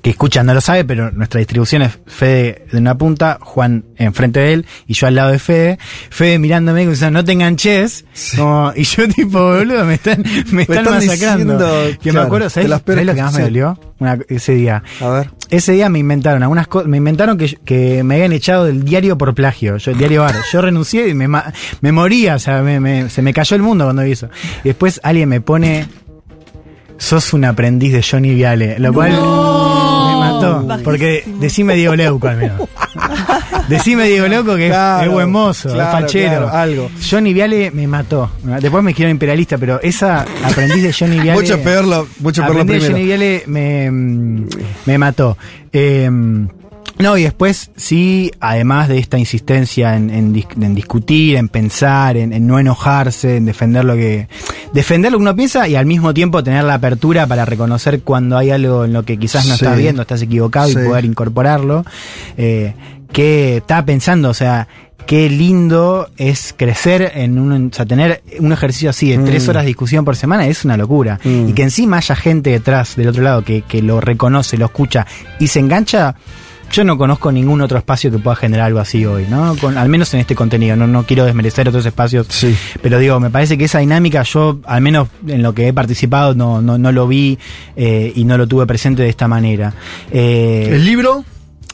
que 0.00 0.10
escucha 0.10 0.42
no 0.42 0.54
lo 0.54 0.60
sabe, 0.60 0.84
pero 0.84 1.10
nuestra 1.10 1.38
distribución 1.38 1.82
es 1.82 1.98
Fede 2.06 2.66
de 2.72 2.78
una 2.78 2.96
punta, 2.96 3.38
Juan 3.40 3.84
enfrente 3.96 4.40
de 4.40 4.52
él 4.54 4.66
y 4.86 4.94
yo 4.94 5.06
al 5.06 5.14
lado 5.14 5.30
de 5.32 5.38
Fede. 5.38 5.78
Fede 6.10 6.38
mirándome 6.38 6.82
y 6.82 6.86
diciendo, 6.86 7.18
no 7.18 7.24
te 7.24 7.32
enganches. 7.32 8.04
Como- 8.36 8.72
y 8.74 8.84
yo 8.84 9.08
tipo, 9.14 9.38
boludo, 9.42 9.84
me 9.84 9.94
están, 9.94 10.22
me 10.50 10.62
están, 10.62 10.78
están 10.78 10.94
masacrando. 10.94 11.58
diciendo, 11.58 11.98
que 12.02 12.12
me 12.12 12.20
acuerdo, 12.20 12.50
¿sabes, 12.50 12.68
¿sabes 12.70 13.06
lo 13.06 13.14
que 13.14 13.22
más 13.22 13.34
me 13.34 13.42
dolió? 13.42 13.78
Una- 13.98 14.18
ese 14.28 14.54
día. 14.54 14.82
A 15.00 15.08
ver. 15.08 15.30
Ese 15.50 15.72
día 15.72 15.88
me 15.90 15.98
inventaron 15.98 16.42
algunas 16.42 16.66
cosas, 16.66 16.88
me 16.88 16.96
inventaron 16.96 17.36
que, 17.36 17.58
que 17.64 18.02
me 18.02 18.14
habían 18.14 18.32
echado 18.32 18.64
del 18.64 18.84
diario 18.84 19.18
por 19.18 19.34
plagio, 19.34 19.76
yo, 19.76 19.90
el 19.90 19.98
diario 19.98 20.22
Bar. 20.22 20.34
Yo 20.50 20.62
renuncié 20.62 21.08
y 21.08 21.14
me, 21.14 21.28
me 21.82 21.92
moría, 21.92 22.36
o 22.36 22.38
sea, 22.38 22.62
me- 22.62 22.80
me- 22.80 23.10
se 23.10 23.20
me 23.20 23.34
cayó 23.34 23.54
el 23.56 23.62
mundo 23.62 23.84
cuando 23.84 24.02
vi 24.02 24.12
eso. 24.12 24.30
Y 24.64 24.68
después 24.68 24.98
alguien 25.04 25.28
me 25.28 25.40
pone, 25.42 25.86
sos 27.02 27.32
un 27.32 27.44
aprendiz 27.44 27.92
de 27.92 28.02
Johnny 28.08 28.32
Viale, 28.34 28.78
lo 28.78 28.92
cual 28.92 29.10
me 29.10 29.16
mató. 30.20 30.82
Porque 30.84 31.24
decime 31.40 31.74
Diego 31.74 31.96
Leuco 31.96 32.28
al 32.28 32.36
menos. 32.36 32.60
Decime 33.68 34.04
Diego 34.08 34.26
Leuco 34.26 34.56
que 34.56 34.66
es- 34.66 34.72
Claro, 34.72 35.04
es 35.04 35.10
buen 35.12 35.30
mozo, 35.30 35.72
claro, 35.72 35.98
es 35.98 36.02
fachero. 36.04 36.28
claro, 36.30 36.48
algo. 36.50 36.90
Johnny 37.08 37.32
Viale 37.32 37.70
me 37.70 37.86
mató. 37.86 38.30
Después 38.60 38.82
me 38.84 38.92
quiero 38.92 39.10
imperialista, 39.10 39.56
pero 39.56 39.80
esa 39.80 40.26
aprendiz 40.44 40.82
de 40.82 40.92
Johnny 40.92 41.20
Viale. 41.20 41.40
Mucho 41.40 41.60
peor 41.62 41.84
lo, 41.86 42.06
mucho 42.20 42.42
peor 42.42 42.56
lo 42.56 42.66
primero. 42.66 42.92
Johnny 42.92 43.04
Viale 43.04 43.42
me, 43.46 43.90
mm, 43.90 44.46
me 44.86 44.98
mató. 44.98 45.38
Eh, 45.72 46.10
no, 47.02 47.18
y 47.18 47.24
después 47.24 47.70
sí, 47.76 48.30
además 48.40 48.88
de 48.88 48.98
esta 48.98 49.18
insistencia 49.18 49.94
en, 49.96 50.08
en 50.10 50.32
dis- 50.34 50.46
en 50.62 50.74
discutir, 50.74 51.36
en 51.36 51.48
pensar, 51.48 52.16
en, 52.16 52.32
en 52.32 52.46
no 52.46 52.58
enojarse, 52.58 53.36
en 53.36 53.44
defender 53.44 53.84
lo 53.84 53.94
que 53.94 54.28
defender 54.72 55.12
lo 55.12 55.18
que 55.18 55.22
uno 55.22 55.36
piensa 55.36 55.68
y 55.68 55.74
al 55.76 55.84
mismo 55.86 56.14
tiempo 56.14 56.42
tener 56.42 56.64
la 56.64 56.74
apertura 56.74 57.26
para 57.26 57.44
reconocer 57.44 58.00
cuando 58.02 58.38
hay 58.38 58.50
algo 58.50 58.84
en 58.86 58.92
lo 58.94 59.02
que 59.04 59.18
quizás 59.18 59.44
no 59.46 59.56
Sí. 59.56 59.64
estás 59.64 59.76
viendo, 59.78 60.02
estás 60.02 60.22
equivocado 60.22 60.68
Sí. 60.68 60.78
y 60.82 60.88
poder 60.88 61.04
incorporarlo. 61.04 61.84
Eh, 62.38 62.74
que 63.12 63.58
estaba 63.58 63.84
pensando, 63.84 64.30
o 64.30 64.34
sea, 64.34 64.66
qué 65.04 65.28
lindo 65.28 66.08
es 66.16 66.54
crecer 66.56 67.12
en 67.16 67.38
un, 67.38 67.66
o 67.66 67.74
sea, 67.74 67.84
tener 67.84 68.22
un 68.38 68.52
ejercicio 68.52 68.88
así 68.88 69.10
de 69.10 69.18
tres 69.18 69.46
Mm. 69.46 69.50
horas 69.50 69.62
de 69.64 69.66
discusión 69.66 70.04
por 70.04 70.16
semana 70.16 70.46
es 70.46 70.64
una 70.64 70.76
locura. 70.78 71.18
Mm. 71.22 71.50
Y 71.50 71.52
que 71.52 71.62
encima 71.64 71.98
haya 71.98 72.14
gente 72.16 72.50
detrás, 72.50 72.96
del 72.96 73.08
otro 73.08 73.22
lado, 73.22 73.42
que, 73.44 73.62
que 73.62 73.82
lo 73.82 74.00
reconoce, 74.00 74.56
lo 74.56 74.66
escucha 74.66 75.06
y 75.38 75.48
se 75.48 75.58
engancha, 75.58 76.14
yo 76.72 76.84
no 76.84 76.96
conozco 76.98 77.30
ningún 77.30 77.60
otro 77.60 77.78
espacio 77.78 78.10
que 78.10 78.18
pueda 78.18 78.34
generar 78.34 78.66
algo 78.66 78.80
así 78.80 79.04
hoy, 79.04 79.26
¿no? 79.28 79.54
Con, 79.60 79.76
al 79.78 79.88
menos 79.88 80.12
en 80.14 80.20
este 80.20 80.34
contenido, 80.34 80.74
no, 80.74 80.86
no 80.86 81.04
quiero 81.04 81.24
desmerecer 81.24 81.68
otros 81.68 81.84
espacios, 81.86 82.26
Sí. 82.30 82.56
pero 82.82 82.98
digo, 82.98 83.20
me 83.20 83.30
parece 83.30 83.56
que 83.58 83.64
esa 83.64 83.78
dinámica 83.80 84.22
yo, 84.22 84.58
al 84.64 84.80
menos 84.80 85.08
en 85.26 85.42
lo 85.42 85.54
que 85.54 85.68
he 85.68 85.72
participado, 85.72 86.34
no, 86.34 86.60
no, 86.62 86.78
no 86.78 86.90
lo 86.92 87.06
vi 87.06 87.38
eh, 87.76 88.12
y 88.16 88.24
no 88.24 88.38
lo 88.38 88.46
tuve 88.46 88.66
presente 88.66 89.02
de 89.02 89.08
esta 89.10 89.28
manera. 89.28 89.74
Eh, 90.10 90.70
El 90.72 90.84
libro, 90.84 91.24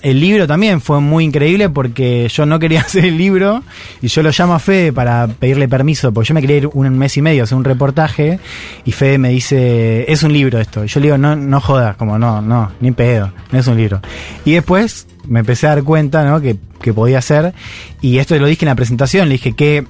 el 0.03 0.21
libro 0.21 0.47
también 0.47 0.81
fue 0.81 1.01
muy 1.01 1.25
increíble 1.25 1.69
porque 1.69 2.29
yo 2.29 2.47
no 2.47 2.59
quería 2.59 2.81
hacer 2.87 3.05
el 3.05 3.19
libro 3.19 3.63
y 4.01 4.09
yo 4.09 4.23
lo 4.23 4.31
llamo 4.31 4.55
a 4.55 4.59
Fede 4.59 4.93
para 4.93 5.27
pedirle 5.27 5.69
permiso, 5.69 6.13
porque 6.13 6.29
yo 6.29 6.35
me 6.35 6.41
quería 6.41 6.57
ir 6.59 6.67
un 6.73 6.97
mes 6.99 7.17
y 7.17 7.23
medio 7.23 7.43
a 7.43 7.45
hacer 7.45 7.57
un 7.57 7.65
reportaje 7.65 8.39
y 8.85 8.93
Fede 8.93 9.19
me 9.19 9.31
dice, 9.31 10.11
es 10.11 10.23
un 10.23 10.33
libro 10.33 10.59
esto. 10.59 10.85
Y 10.85 10.89
yo 10.89 11.01
le 11.01 11.07
digo, 11.07 11.19
no, 11.19 11.37
no 11.37 11.61
jodas, 11.61 11.97
como 11.97 12.19
no, 12.19 12.41
no, 12.41 12.73
ni 12.81 12.93
pedo, 12.93 13.33
no 13.51 13.59
es 13.59 13.67
un 13.67 13.77
libro. 13.77 14.01
Y 14.45 14.53
después 14.53 15.07
me 15.27 15.41
empecé 15.41 15.67
a 15.67 15.71
dar 15.71 15.85
cuenta, 15.85 16.25
¿no? 16.25 16.41
Que, 16.41 16.57
que 16.81 16.93
podía 16.93 17.21
ser 17.21 17.53
y 18.01 18.19
esto 18.19 18.39
lo 18.39 18.47
dije 18.47 18.65
en 18.65 18.69
la 18.69 18.75
presentación, 18.75 19.29
le 19.29 19.35
dije 19.35 19.53
que 19.53 19.85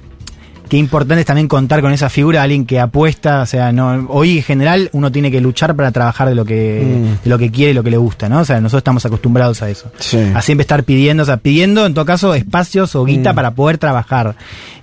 qué 0.69 0.77
importante 0.77 1.21
es 1.21 1.25
también 1.25 1.47
contar 1.47 1.81
con 1.81 1.91
esa 1.91 2.09
figura 2.09 2.43
alguien 2.43 2.65
que 2.65 2.79
apuesta, 2.79 3.41
o 3.41 3.45
sea, 3.45 3.71
no 3.71 4.05
hoy 4.09 4.37
en 4.37 4.43
general 4.43 4.89
uno 4.93 5.11
tiene 5.11 5.31
que 5.31 5.41
luchar 5.41 5.75
para 5.75 5.91
trabajar 5.91 6.29
de 6.29 6.35
lo 6.35 6.45
que 6.45 6.59
Mm. 6.79 7.23
de 7.23 7.29
lo 7.29 7.37
que 7.37 7.51
quiere 7.51 7.71
y 7.71 7.73
lo 7.73 7.83
que 7.83 7.91
le 7.91 7.97
gusta, 7.97 8.29
¿no? 8.29 8.39
O 8.39 8.45
sea, 8.45 8.61
nosotros 8.61 8.81
estamos 8.81 9.05
acostumbrados 9.05 9.61
a 9.61 9.69
eso. 9.69 9.91
Sí. 9.97 10.19
A 10.33 10.41
siempre 10.41 10.61
estar 10.61 10.83
pidiendo, 10.83 11.23
o 11.23 11.25
sea, 11.25 11.37
pidiendo 11.37 11.85
en 11.85 11.93
todo 11.93 12.05
caso 12.05 12.33
espacios 12.35 12.95
o 12.95 13.03
guita 13.05 13.33
Mm. 13.33 13.35
para 13.35 13.51
poder 13.51 13.77
trabajar 13.79 14.35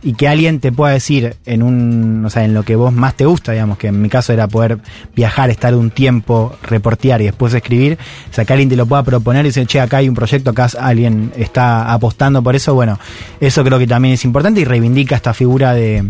y 0.02 0.14
que 0.14 0.28
alguien 0.28 0.60
te 0.60 0.72
pueda 0.72 0.92
decir 0.92 1.36
en 1.46 1.62
un, 1.62 2.24
o 2.24 2.30
sea, 2.30 2.44
en 2.44 2.52
lo 2.54 2.62
que 2.64 2.76
vos 2.76 2.92
más 2.92 3.14
te 3.14 3.24
gusta, 3.24 3.52
digamos, 3.52 3.78
que 3.78 3.86
en 3.88 4.02
mi 4.02 4.08
caso 4.08 4.32
era 4.32 4.48
poder 4.48 4.78
viajar, 5.14 5.50
estar 5.50 5.74
un 5.74 5.90
tiempo, 5.90 6.54
reportear 6.62 7.20
y 7.22 7.24
después 7.26 7.54
escribir, 7.54 7.96
o 8.30 8.34
sea, 8.34 8.44
que 8.44 8.52
alguien 8.52 8.68
te 8.68 8.76
lo 8.76 8.86
pueda 8.86 9.02
proponer 9.02 9.44
y 9.46 9.48
decir, 9.50 9.66
che, 9.66 9.80
acá 9.80 9.98
hay 9.98 10.08
un 10.08 10.14
proyecto, 10.14 10.50
acá 10.50 10.68
alguien 10.80 11.32
está 11.36 11.92
apostando 11.92 12.42
por 12.42 12.56
eso, 12.56 12.74
bueno, 12.74 12.98
eso 13.40 13.62
creo 13.64 13.78
que 13.78 13.86
también 13.86 14.14
es 14.14 14.24
importante 14.24 14.60
y 14.60 14.64
reivindica 14.64 15.16
esta 15.16 15.32
figura 15.34 15.75
de 15.76 16.04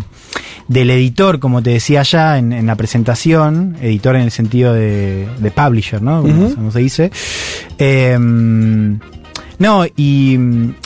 del 0.69 0.91
editor, 0.91 1.39
como 1.39 1.63
te 1.63 1.71
decía 1.71 2.03
ya 2.03 2.39
en, 2.39 2.53
en 2.53 2.67
la 2.67 2.75
presentación, 2.75 3.77
editor 3.81 4.17
en 4.17 4.23
el 4.23 4.31
sentido 4.33 4.73
de, 4.75 5.29
de 5.39 5.51
publisher, 5.53 6.03
¿no? 6.03 6.23
Como, 6.23 6.73
se 6.73 6.79
dice. 6.81 7.13
Eh, 7.79 8.19
no, 9.59 9.87
y, 9.97 10.39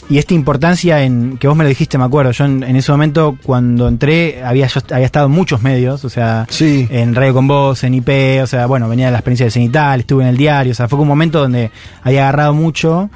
y 0.08 0.18
esta 0.18 0.34
importancia 0.34 1.02
en 1.02 1.38
que 1.38 1.48
vos 1.48 1.56
me 1.56 1.64
lo 1.64 1.68
dijiste, 1.68 1.98
me 1.98 2.04
acuerdo. 2.04 2.30
Yo 2.30 2.44
en, 2.44 2.62
en 2.62 2.76
ese 2.76 2.92
momento, 2.92 3.36
cuando 3.42 3.88
entré, 3.88 4.44
había, 4.44 4.68
yo 4.68 4.80
había 4.92 5.06
estado 5.06 5.26
en 5.26 5.32
muchos 5.32 5.62
medios, 5.62 6.04
o 6.04 6.08
sea, 6.10 6.46
Sí. 6.50 6.86
en 6.90 7.14
Radio 7.16 7.34
con 7.34 7.48
Vos, 7.48 7.82
en 7.82 7.94
IP, 7.94 8.08
o 8.42 8.46
sea, 8.46 8.66
bueno, 8.66 8.88
venía 8.88 9.06
de 9.06 9.12
la 9.12 9.18
experiencia 9.18 9.46
de 9.46 9.50
Cenital, 9.50 10.00
estuve 10.00 10.22
en 10.22 10.28
el 10.28 10.36
diario, 10.36 10.70
o 10.72 10.74
sea, 10.74 10.86
fue 10.88 11.00
un 11.00 11.08
momento 11.08 11.40
donde 11.40 11.70
había 12.02 12.22
agarrado 12.28 12.54
mucho. 12.54 13.10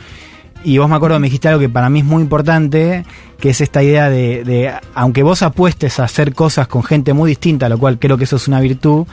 Y 0.65 0.79
vos 0.79 0.89
me 0.89 0.97
acuerdo, 0.97 1.21
me 1.21 1.27
dijiste 1.27 1.47
algo 1.49 1.61
que 1.61 1.69
para 1.69 1.89
mí 1.91 2.01
es 2.01 2.07
muy 2.07 2.23
importante, 2.23 3.05
que 3.45 3.51
es 3.51 3.61
esta 3.61 3.83
idea 3.83 4.09
de, 4.09 4.43
de, 4.43 4.73
aunque 4.95 5.23
vos 5.23 5.43
apuestes 5.43 6.01
a 6.01 6.05
hacer 6.05 6.33
cosas 6.33 6.67
con 6.67 6.83
gente 6.83 7.13
muy 7.13 7.29
distinta, 7.29 7.69
lo 7.69 7.77
cual 7.77 7.99
creo 7.99 8.17
que 8.17 8.25
eso 8.25 8.37
es 8.37 8.49
una 8.49 8.59
virtud, 8.59 9.05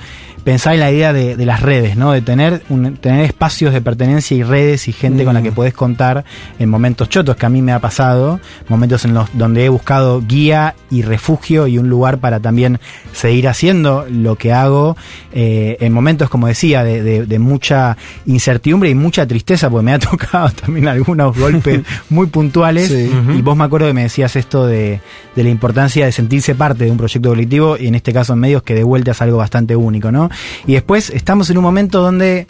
pensar 0.46 0.74
en 0.74 0.80
la 0.80 0.90
idea 0.90 1.12
de, 1.12 1.36
de 1.36 1.46
las 1.46 1.60
redes, 1.62 1.98
¿no? 1.98 2.14
De 2.14 2.22
tener, 2.22 2.64
un- 2.70 2.96
tener 2.96 3.26
espacios 3.26 3.74
de 3.74 3.82
pertenencia 3.82 4.38
y 4.38 4.42
redes 4.44 4.88
y 4.88 4.94
gente 4.94 5.26
con 5.26 5.34
la 5.34 5.42
que 5.42 5.52
podés 5.52 5.74
contar 5.74 6.24
en 6.60 6.70
momentos 6.70 7.10
chotos, 7.10 7.36
que 7.36 7.46
a 7.46 7.50
mí 7.50 7.62
me 7.62 7.74
ha 7.74 7.80
pasado, 7.80 8.40
momentos 8.70 9.04
en 9.04 9.14
los 9.16 9.28
donde 9.34 9.66
he 9.66 9.70
buscado 9.70 10.22
guía 10.26 10.76
y 10.90 11.02
refugio 11.02 11.68
y 11.68 11.78
un 11.78 11.90
lugar 11.90 12.20
para 12.20 12.40
también 12.40 12.80
seguir 13.12 13.50
haciendo 13.50 14.06
lo 14.10 14.38
que 14.38 14.54
hago, 14.54 14.96
eh, 15.34 15.76
en 15.82 15.92
momentos, 15.92 16.30
como 16.30 16.48
decía, 16.48 16.86
de, 16.86 17.04
de- 17.04 17.26
de 17.26 17.38
mucha 17.40 17.98
incertidumbre 18.26 18.90
y 18.90 18.96
mucha 18.96 19.28
tristeza, 19.28 19.70
porque 19.70 19.84
me 19.84 19.94
ha 19.94 20.00
tocado 20.00 20.50
también 20.52 20.88
algunos 20.88 21.38
golpes 21.38 21.82
muy 22.10 22.28
puntuales, 22.28 22.88
Sí. 22.88 23.12
y 23.38 23.42
vos 23.42 23.58
me 23.58 23.66
acuerdo 23.66 23.88
que 23.88 23.94
me 23.94 24.04
decías 24.04 24.21
esto 24.26 24.66
de, 24.66 25.02
de 25.36 25.44
la 25.44 25.50
importancia 25.50 26.06
de 26.06 26.12
sentirse 26.12 26.56
parte 26.56 26.86
de 26.86 26.92
un 26.92 26.98
proyecto 26.98 27.30
colectivo, 27.30 27.78
y 27.78 27.88
en 27.88 27.96
este 27.96 28.14
caso 28.14 28.34
en 28.34 28.40
medios, 28.40 28.64
que 28.64 28.76
de 28.76 28.84
vuelta 28.84 29.12
es 29.12 29.22
algo 29.22 29.38
bastante 29.38 29.76
único, 29.76 30.12
¿no? 30.12 30.30
Y 30.68 30.74
después 30.74 31.10
estamos 31.10 31.50
en 31.50 31.58
un 31.58 31.64
momento 31.64 32.02
donde 32.02 32.48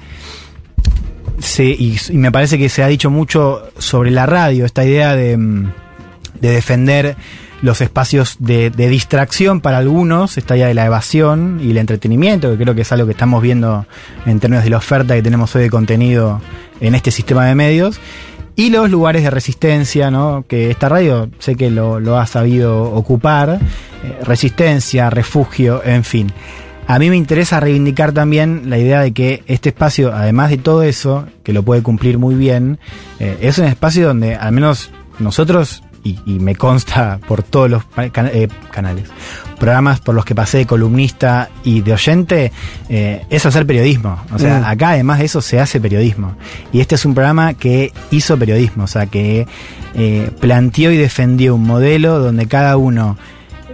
se, 1.40 1.66
y, 1.66 1.98
y 2.10 2.18
me 2.18 2.32
parece 2.32 2.58
que 2.58 2.70
se 2.70 2.84
ha 2.84 2.88
dicho 2.88 3.10
mucho 3.10 3.64
sobre 3.78 4.12
la 4.12 4.26
radio, 4.26 4.66
esta 4.66 4.86
idea 4.86 5.16
de, 5.16 5.38
mm, 5.38 5.72
de 6.40 6.50
defender 6.52 7.16
los 7.62 7.80
espacios 7.82 8.38
de, 8.40 8.72
de 8.72 8.90
distracción 8.90 9.62
para 9.62 9.78
algunos, 9.78 10.38
esta 10.38 10.56
idea 10.58 10.68
de 10.68 10.74
la 10.74 10.86
evasión 10.86 11.60
y 11.64 11.72
el 11.72 11.78
entretenimiento, 11.78 12.50
que 12.50 12.58
creo 12.58 12.74
que 12.74 12.82
es 12.82 12.92
algo 12.92 13.06
que 13.06 13.12
estamos 13.12 13.42
viendo 13.42 13.86
en 14.26 14.40
términos 14.40 14.64
de 14.64 14.72
la 14.72 14.78
oferta 14.78 15.14
que 15.14 15.22
tenemos 15.22 15.56
hoy 15.56 15.64
de 15.64 15.70
contenido 15.70 16.42
en 16.80 16.96
este 16.96 17.12
sistema 17.12 17.46
de 17.46 17.56
medios. 17.56 18.00
Y 18.56 18.70
los 18.70 18.90
lugares 18.90 19.24
de 19.24 19.30
resistencia, 19.30 20.12
¿no? 20.12 20.46
Que 20.48 20.70
esta 20.72 20.90
radio 20.90 21.30
sé 21.40 21.56
que 21.56 21.72
lo, 21.72 22.18
ha 22.18 22.26
sabido 22.26 22.84
ocupar. 22.84 23.60
eh, 24.04 24.20
resistencia, 24.24 25.10
refugio, 25.10 25.82
en 25.84 26.04
fin. 26.04 26.32
A 26.88 27.00
mí 27.00 27.10
me 27.10 27.16
interesa 27.16 27.60
reivindicar 27.60 28.12
también 28.12 28.64
la 28.70 28.78
idea 28.78 29.00
de 29.02 29.14
que 29.14 29.44
este 29.48 29.70
espacio, 29.70 30.14
además 30.14 30.50
de 30.50 30.58
todo 30.58 30.84
eso, 30.84 31.26
que 31.44 31.54
lo 31.54 31.64
puede 31.64 31.84
cumplir 31.84 32.18
muy 32.18 32.36
bien, 32.36 32.80
eh, 33.20 33.38
es 33.42 33.58
un 33.60 33.66
espacio 33.66 34.08
donde 34.08 34.36
al 34.36 34.52
menos 34.52 34.92
nosotros, 35.20 35.84
y, 36.04 36.20
y 36.26 36.40
me 36.40 36.56
consta 36.56 37.20
por 37.28 37.44
todos 37.44 37.70
los 37.70 37.84
eh, 37.98 38.10
canales, 38.72 39.10
programas 39.62 40.00
por 40.02 40.14
los 40.16 40.26
que 40.26 40.36
pasé 40.36 40.58
de 40.58 40.66
columnista 40.66 41.50
y 41.64 41.80
de 41.82 41.94
oyente, 41.94 42.52
eh, 42.90 43.22
es 43.30 43.46
hacer 43.46 43.66
periodismo. 43.66 44.18
O 44.34 44.40
sea, 44.40 44.60
Mm. 44.60 44.66
acá 44.66 44.90
además 44.90 45.20
de 45.20 45.26
eso 45.26 45.40
se 45.42 45.60
hace 45.60 45.80
periodismo. 45.80 46.36
Y 46.74 46.82
este 46.82 46.96
es 46.96 47.06
un 47.06 47.14
programa 47.14 47.54
que 47.54 47.94
hizo 48.10 48.38
periodismo, 48.38 48.84
o 48.84 48.88
sea, 48.88 49.06
que 49.06 49.46
eh, 49.94 50.30
planteó 50.40 50.90
y 50.92 50.98
defendió 50.98 51.54
un 51.56 51.64
modelo 51.64 52.20
donde 52.20 52.48
cada 52.48 52.76
uno 52.78 53.18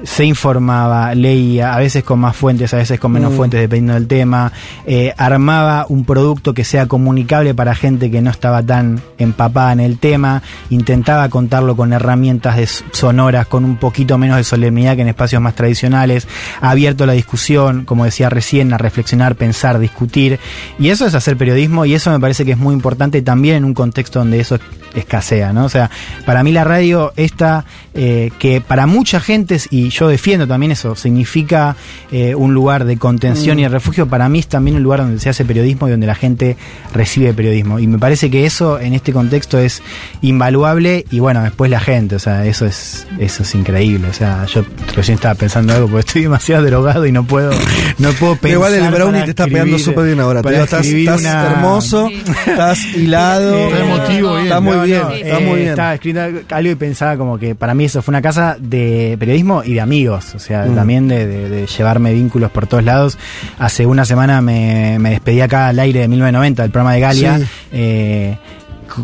se 0.04 0.26
informaba, 0.26 1.14
leía, 1.16 1.74
a 1.74 1.80
veces 1.80 2.04
con 2.04 2.20
más 2.20 2.36
fuentes, 2.36 2.74
a 2.74 2.78
veces 2.78 3.00
con 3.00 3.12
menos 3.12 3.34
Mm. 3.34 3.36
fuentes, 3.36 3.60
dependiendo 3.60 3.94
del 3.94 4.08
tema, 4.08 4.52
eh, 4.86 5.14
armaba 5.18 5.86
un 5.90 6.06
producto 6.06 6.54
que 6.54 6.64
sea 6.64 6.88
comunicable 6.88 7.54
para 7.54 7.76
gente 7.76 8.12
que 8.12 8.22
no 8.22 8.30
estaba 8.30 8.64
tan 8.64 9.02
empapada 9.18 9.74
en 9.74 9.80
el 9.80 9.98
tema, 10.00 10.42
intentaba 10.70 11.30
contarlo 11.30 11.76
con 11.76 11.94
herramientas 11.94 12.58
de 12.58 12.68
sonoras, 12.92 13.48
con 13.48 13.66
un 13.66 13.78
poquito 13.78 14.18
menos 14.18 14.38
de 14.38 14.44
solemnidad 14.44 14.96
que 14.96 15.02
en 15.02 15.08
espacios 15.10 15.42
más 15.42 15.56
tradicionales, 15.56 16.28
abierto 16.62 17.04
a 17.04 17.08
la 17.08 17.14
discusión, 17.14 17.86
como 17.86 18.06
decía 18.06 18.30
recién, 18.30 18.74
a 18.74 18.78
reflexionar, 18.78 19.36
pensar, 19.36 19.80
discutir, 19.80 20.40
y 20.80 20.90
eso 20.90 21.06
es 21.06 21.16
hacer 21.16 21.38
periodismo, 21.38 21.86
y 21.86 21.94
eso 21.94 22.12
me 22.12 22.20
parece 22.20 22.46
que 22.46 22.52
es 22.52 22.58
muy 22.58 22.74
importante 22.74 23.22
también 23.22 23.58
en 23.58 23.66
un 23.66 23.74
contexto 23.74 24.20
donde 24.20 24.40
eso 24.40 24.60
escasea, 24.98 25.54
¿no? 25.54 25.66
O 25.66 25.70
sea, 25.70 25.90
para 26.26 26.44
mí 26.44 26.52
la 26.52 26.64
radio 26.64 27.14
esta, 27.16 27.66
eh, 27.94 28.32
que 28.40 28.62
para 28.62 28.86
mucha 28.88 29.20
gente, 29.20 29.56
es- 29.56 29.68
y 29.72 29.90
yo 29.90 30.08
defiendo 30.08 30.48
también 30.48 30.72
eso, 30.72 30.96
significa 30.96 31.76
eh, 32.12 32.36
un 32.36 32.54
lugar 32.54 32.86
de 32.86 32.98
contención 32.98 33.60
y 33.60 33.64
de 33.64 33.70
refugio, 33.70 34.08
para 34.08 34.28
mí 34.30 34.40
es 34.40 34.48
también 34.48 34.78
un 34.78 34.84
lugar 34.84 35.00
donde 35.02 35.20
se 35.20 35.30
hace 35.30 35.46
periodismo 35.46 35.88
y 35.88 35.92
donde 35.92 36.08
la 36.08 36.16
gente 36.16 36.58
recibe 36.94 37.34
periodismo. 37.34 37.80
Y 37.80 37.88
me 37.88 38.00
parece 38.00 38.30
que 38.30 38.46
eso 38.46 38.80
en 38.80 38.94
este 38.94 39.14
contexto 39.14 39.58
es 39.60 39.82
invaluable 40.22 41.06
y 41.12 41.20
bueno, 41.20 41.42
después 41.44 41.72
la 41.72 41.80
gente, 41.80 42.16
o 42.16 42.20
sea, 42.20 42.46
eso 42.46 42.66
es, 42.66 43.08
eso 43.20 43.44
es 43.44 43.56
increíble. 43.56 44.08
O 44.10 44.14
sea, 44.14 44.46
yo 44.46 44.66
recién 44.96 45.16
estaba 45.16 45.36
pensando 45.36 45.74
algo 45.74 45.88
porque 45.88 46.08
estoy 46.08 46.22
demasiado 46.24 46.66
drogado 46.66 47.06
y 47.06 47.12
no 47.12 47.24
puedo, 47.26 47.52
no 47.98 48.12
puedo 48.14 48.36
pensar. 48.36 48.52
Igual 48.52 48.74
el 48.76 48.92
brownie 48.92 49.24
te 49.24 49.30
está 49.32 49.46
pegando 49.46 49.78
súper 49.80 50.06
bien 50.06 50.20
ahora. 50.20 50.42
Para 50.42 50.64
estás 50.64 50.82
escribir 50.86 51.10
estás 51.10 51.22
una- 51.22 51.52
hermoso, 51.52 52.08
Sí. 52.10 52.24
estás 52.48 52.84
hilado. 52.96 53.58
Eh, 53.68 53.70
Está 53.72 53.84
emotivo, 53.86 54.32
bien. 54.34 54.44
Está 54.44 54.60
muy 54.60 54.76
No, 54.76 54.86
bien, 54.88 55.02
no, 55.02 55.12
está 55.12 55.40
eh, 55.40 55.46
muy 55.46 55.56
bien. 55.60 55.70
Estaba 55.70 55.94
escribiendo 55.94 56.42
algo 56.50 56.72
y 56.72 56.76
pensaba 56.76 57.18
como 57.18 57.38
que 57.38 57.56
para 57.56 57.74
mí 57.74 57.86
eso 57.86 58.02
fue 58.02 58.12
una 58.12 58.22
casa 58.22 58.58
de 58.60 59.16
periodismo 59.20 59.64
y 59.64 59.74
de 59.76 59.82
amigos, 59.82 60.34
o 60.36 60.40
sea, 60.40 60.66
Mm. 60.66 60.76
también 60.76 61.08
de, 61.08 61.28
de- 61.28 61.50
de 61.50 61.68
llevarme 61.68 62.14
vínculos 62.14 62.52
por 62.52 62.68
todos 62.68 62.84
lados. 62.84 63.18
Hace 63.60 63.86
una 63.86 64.06
semana 64.06 64.42
me, 64.42 64.98
me 65.00 65.12
despedí 65.12 65.42
acá 65.42 65.68
al 65.68 65.80
aire 65.80 66.00
de 66.02 66.08
1990, 66.08 66.62
del 66.64 66.72
programa 66.72 66.94
de 66.94 67.00
Galia. 67.00 67.38
Sí. 67.40 67.46
eh, 67.74 68.38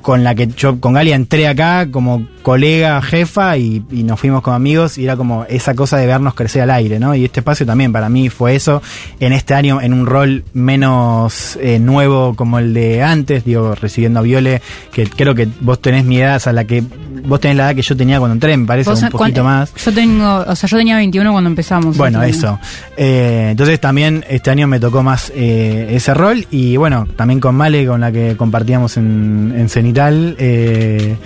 con 0.01 0.23
la 0.23 0.33
que 0.35 0.47
yo 0.47 0.79
con 0.79 0.93
Galia 0.93 1.15
entré 1.15 1.47
acá 1.47 1.87
como 1.91 2.25
colega, 2.41 3.01
jefa 3.01 3.57
y, 3.57 3.83
y 3.91 4.03
nos 4.03 4.19
fuimos 4.19 4.41
como 4.41 4.55
amigos 4.55 4.97
y 4.97 5.05
era 5.05 5.15
como 5.15 5.45
esa 5.47 5.75
cosa 5.75 5.97
de 5.97 6.07
vernos 6.07 6.33
crecer 6.33 6.61
al 6.63 6.71
aire, 6.71 6.99
¿no? 6.99 7.15
Y 7.15 7.23
este 7.25 7.39
espacio 7.39 7.65
también 7.65 7.91
para 7.93 8.09
mí 8.09 8.29
fue 8.29 8.55
eso, 8.55 8.81
en 9.19 9.31
este 9.33 9.53
año 9.53 9.79
en 9.81 9.93
un 9.93 10.05
rol 10.05 10.43
menos 10.53 11.57
eh, 11.61 11.79
nuevo 11.79 12.35
como 12.35 12.59
el 12.59 12.73
de 12.73 13.01
antes, 13.01 13.45
digo, 13.45 13.75
recibiendo 13.75 14.19
a 14.19 14.23
Viole, 14.23 14.61
que 14.91 15.05
creo 15.07 15.33
que 15.35 15.47
vos 15.61 15.81
tenés 15.81 16.03
mi 16.05 16.17
edad, 16.19 16.35
o 16.35 16.39
sea, 16.39 16.53
la 16.53 16.65
que 16.65 16.83
vos 17.25 17.39
tenés 17.39 17.57
la 17.57 17.67
edad 17.67 17.75
que 17.75 17.81
yo 17.81 17.95
tenía 17.95 18.19
cuando 18.19 18.33
entré, 18.33 18.55
me 18.57 18.65
parece, 18.65 18.89
un 18.89 18.99
poquito 19.09 19.41
cuan- 19.41 19.59
más. 19.59 19.73
Yo 19.75 19.93
tengo, 19.93 20.43
o 20.47 20.55
sea, 20.55 20.67
yo 20.69 20.77
tenía 20.77 20.95
21 20.97 21.31
cuando 21.31 21.49
empezamos. 21.49 21.95
Bueno, 21.97 22.21
eso. 22.23 22.59
Eh, 22.97 23.47
entonces 23.51 23.79
también 23.79 24.25
este 24.29 24.49
año 24.51 24.67
me 24.67 24.79
tocó 24.79 25.01
más 25.03 25.31
eh, 25.35 25.87
ese 25.91 26.13
rol 26.13 26.45
y 26.51 26.75
bueno, 26.77 27.07
también 27.15 27.39
con 27.39 27.55
Male, 27.55 27.85
con 27.87 28.01
la 28.01 28.11
que 28.11 28.35
compartíamos 28.35 28.97
en, 28.97 29.53
en 29.57 29.69
Cenital. 29.93 30.35
eh, 30.39 31.17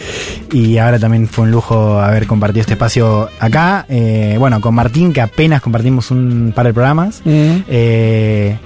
y 0.52 0.78
ahora 0.80 0.98
también 0.98 1.28
fue 1.28 1.44
un 1.46 1.52
lujo 1.52 2.00
haber 2.00 2.26
compartido 2.26 2.62
este 2.62 2.74
espacio 2.74 3.30
acá. 3.40 3.86
Eh, 3.88 4.36
bueno, 4.40 4.60
con 4.62 4.74
Martín, 4.74 5.14
que 5.14 5.22
apenas 5.22 5.62
compartimos 5.62 6.10
un 6.10 6.52
par 6.56 6.66
de 6.66 6.74
programas. 6.74 7.22
Mm. 7.24 7.58
Eh, 7.68 8.58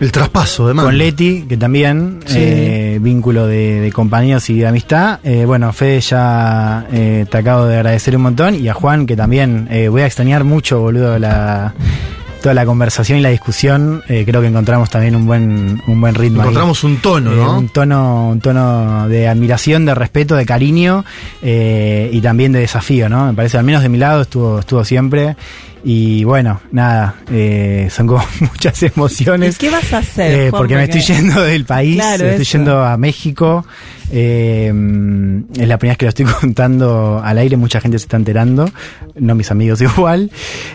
El 0.00 0.10
traspaso 0.10 0.66
de 0.66 0.74
mando. 0.74 0.88
con 0.88 0.98
Leti, 0.98 1.44
que 1.48 1.56
también, 1.56 2.18
Sí. 2.26 2.38
eh, 2.40 2.98
vínculo 3.00 3.46
de, 3.46 3.80
de 3.82 3.92
compañeros 3.92 4.50
y 4.50 4.58
de 4.58 4.66
amistad. 4.66 5.20
Eh, 5.22 5.44
bueno, 5.44 5.72
Fede 5.72 6.00
ya 6.00 6.86
eh, 6.92 7.24
te 7.30 7.38
acabo 7.38 7.66
de 7.66 7.76
agradecer 7.76 8.16
un 8.16 8.22
montón. 8.22 8.56
Y 8.56 8.68
a 8.68 8.74
Juan, 8.74 9.06
que 9.06 9.14
también 9.16 9.68
eh, 9.70 9.88
voy 9.88 10.02
a 10.02 10.06
extrañar 10.06 10.42
mucho, 10.42 10.80
boludo, 10.80 11.18
la, 11.20 11.72
toda 12.46 12.54
la 12.54 12.64
conversación 12.64 13.18
y 13.18 13.22
la 13.22 13.30
discusión. 13.30 14.04
Eh, 14.08 14.22
creo 14.24 14.40
que 14.40 14.46
encontramos 14.46 14.88
también 14.88 15.16
un 15.16 15.26
buen, 15.26 15.82
un 15.88 16.00
buen 16.00 16.14
ritmo. 16.14 16.42
ahí. 16.42 16.46
Encontramos 16.46 16.84
un 16.84 16.98
tono, 16.98 17.32
Eh, 17.32 17.34
¿no? 17.34 17.58
un 17.58 17.68
tono, 17.70 18.28
un 18.28 18.40
tono 18.40 19.08
de 19.08 19.26
admiración, 19.26 19.84
de 19.84 19.96
respeto, 19.96 20.36
de 20.36 20.46
cariño 20.46 21.04
eh, 21.42 22.08
y 22.12 22.20
también 22.20 22.52
de 22.52 22.60
desafío, 22.60 23.08
¿no? 23.08 23.26
Me 23.26 23.32
parece, 23.34 23.58
al 23.58 23.64
menos 23.64 23.82
de 23.82 23.88
mi 23.88 23.98
lado 23.98 24.22
estuvo, 24.22 24.60
estuvo 24.60 24.84
siempre. 24.84 25.34
Y 25.88 26.24
bueno, 26.24 26.60
nada, 26.72 27.14
eh, 27.30 27.86
son 27.92 28.08
como 28.08 28.24
muchas 28.40 28.82
¿Y 28.82 28.86
emociones. 28.86 29.56
qué 29.56 29.70
vas 29.70 29.92
a 29.92 29.98
hacer? 29.98 30.34
Eh, 30.34 30.50
Juan? 30.50 30.60
porque 30.62 30.74
me 30.74 30.82
estoy 30.84 31.00
yendo 31.02 31.40
del 31.42 31.64
país, 31.64 31.94
Claro, 31.94 32.24
estoy 32.26 32.42
eso. 32.42 32.52
yendo 32.58 32.84
a 32.84 32.96
México. 32.96 33.64
eh, 34.10 34.72
es 35.56 35.68
la 35.68 35.78
primera 35.78 35.92
vez 35.92 35.98
que 35.98 36.04
lo 36.06 36.08
estoy 36.10 36.24
contando 36.40 37.20
al 37.22 37.38
aire, 37.38 37.56
mucha 37.56 37.80
gente 37.80 37.98
se 37.98 38.04
está 38.04 38.16
enterando, 38.16 38.68
no 39.14 39.34
mis 39.36 39.50
amigos 39.52 39.80
igual. 39.96 40.30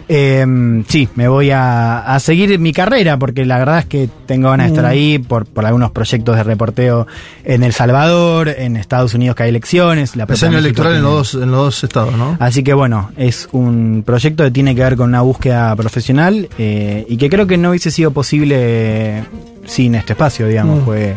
Eh, 0.07 0.83
sí, 0.87 1.09
me 1.15 1.27
voy 1.27 1.51
a, 1.51 1.99
a 1.99 2.19
seguir 2.19 2.57
mi 2.59 2.71
carrera 2.73 3.17
porque 3.17 3.45
la 3.45 3.57
verdad 3.57 3.79
es 3.79 3.85
que 3.85 4.09
tengo 4.25 4.49
ganas 4.49 4.67
de 4.67 4.73
estar 4.73 4.85
ahí 4.85 5.19
por, 5.19 5.45
por 5.45 5.65
algunos 5.65 5.91
proyectos 5.91 6.35
de 6.37 6.43
reporteo 6.43 7.05
en 7.43 7.63
El 7.63 7.73
Salvador, 7.73 8.47
en 8.49 8.77
Estados 8.77 9.13
Unidos 9.13 9.35
que 9.35 9.43
hay 9.43 9.49
elecciones. 9.49 10.15
La 10.15 10.25
Es 10.29 10.43
año 10.43 10.57
electoral 10.57 10.95
en 10.95 11.03
los, 11.03 11.33
dos, 11.33 11.43
en 11.43 11.51
los 11.51 11.59
dos 11.65 11.83
estados, 11.83 12.15
¿no? 12.15 12.37
Así 12.39 12.63
que 12.63 12.73
bueno, 12.73 13.11
es 13.17 13.49
un 13.51 14.03
proyecto 14.05 14.43
que 14.45 14.51
tiene 14.51 14.73
que 14.75 14.83
ver 14.83 14.95
con 14.97 15.00
una 15.09 15.21
búsqueda 15.21 15.75
profesional 15.75 16.49
eh, 16.57 17.05
y 17.07 17.17
que 17.17 17.29
creo 17.29 17.47
que 17.47 17.57
no 17.57 17.69
hubiese 17.69 17.91
sido 17.91 18.11
posible 18.11 19.23
sin 19.65 19.95
este 19.95 20.13
espacio, 20.13 20.47
digamos. 20.47 20.81
Mm. 20.81 20.85
Pues 20.85 21.15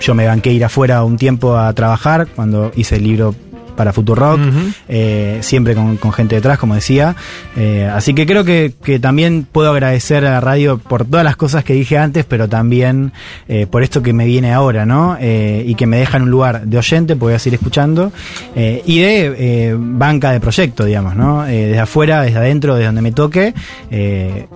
yo 0.00 0.14
me 0.14 0.26
banqué 0.26 0.52
ir 0.52 0.64
afuera 0.64 1.04
un 1.04 1.16
tiempo 1.16 1.56
a 1.56 1.72
trabajar 1.72 2.26
cuando 2.34 2.72
hice 2.76 2.96
el 2.96 3.04
libro 3.04 3.34
para 3.76 3.92
Futurock, 3.92 4.38
Ujú. 4.40 4.58
eh, 4.88 5.38
siempre 5.42 5.74
con, 5.74 5.96
con 5.96 6.12
gente 6.12 6.34
detrás, 6.36 6.58
como 6.58 6.74
decía. 6.74 7.16
Eh, 7.56 7.90
así 7.92 8.14
que 8.14 8.26
creo 8.26 8.44
que, 8.44 8.74
que 8.82 8.98
también 8.98 9.46
puedo 9.50 9.70
agradecer 9.70 10.24
a 10.26 10.30
la 10.32 10.40
radio 10.40 10.78
por 10.78 11.04
todas 11.04 11.24
las 11.24 11.36
cosas 11.36 11.64
que 11.64 11.72
dije 11.74 11.98
antes, 11.98 12.24
pero 12.24 12.48
también 12.48 13.12
eh, 13.48 13.66
por 13.66 13.82
esto 13.82 14.02
que 14.02 14.12
me 14.12 14.26
viene 14.26 14.52
ahora, 14.52 14.86
¿no? 14.86 15.16
Eh, 15.20 15.64
y 15.66 15.74
que 15.74 15.86
me 15.86 15.98
deja 15.98 16.16
en 16.16 16.24
un 16.24 16.30
lugar 16.30 16.66
de 16.66 16.78
oyente, 16.78 17.14
porque 17.16 17.24
voy 17.32 17.34
a 17.34 17.38
seguir 17.38 17.58
escuchando, 17.58 18.12
eh, 18.54 18.82
y 18.86 19.00
de 19.00 19.34
eh, 19.38 19.76
banca 19.78 20.30
de 20.32 20.40
proyecto, 20.40 20.84
digamos, 20.84 21.16
¿no? 21.16 21.42
Desde 21.44 21.78
afuera, 21.78 22.22
desde 22.22 22.38
adentro, 22.38 22.74
desde 22.74 22.86
donde 22.86 23.02
me 23.02 23.12
toque, 23.12 23.54
eh, 23.90 24.46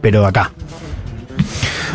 pero 0.00 0.26
acá. 0.26 0.52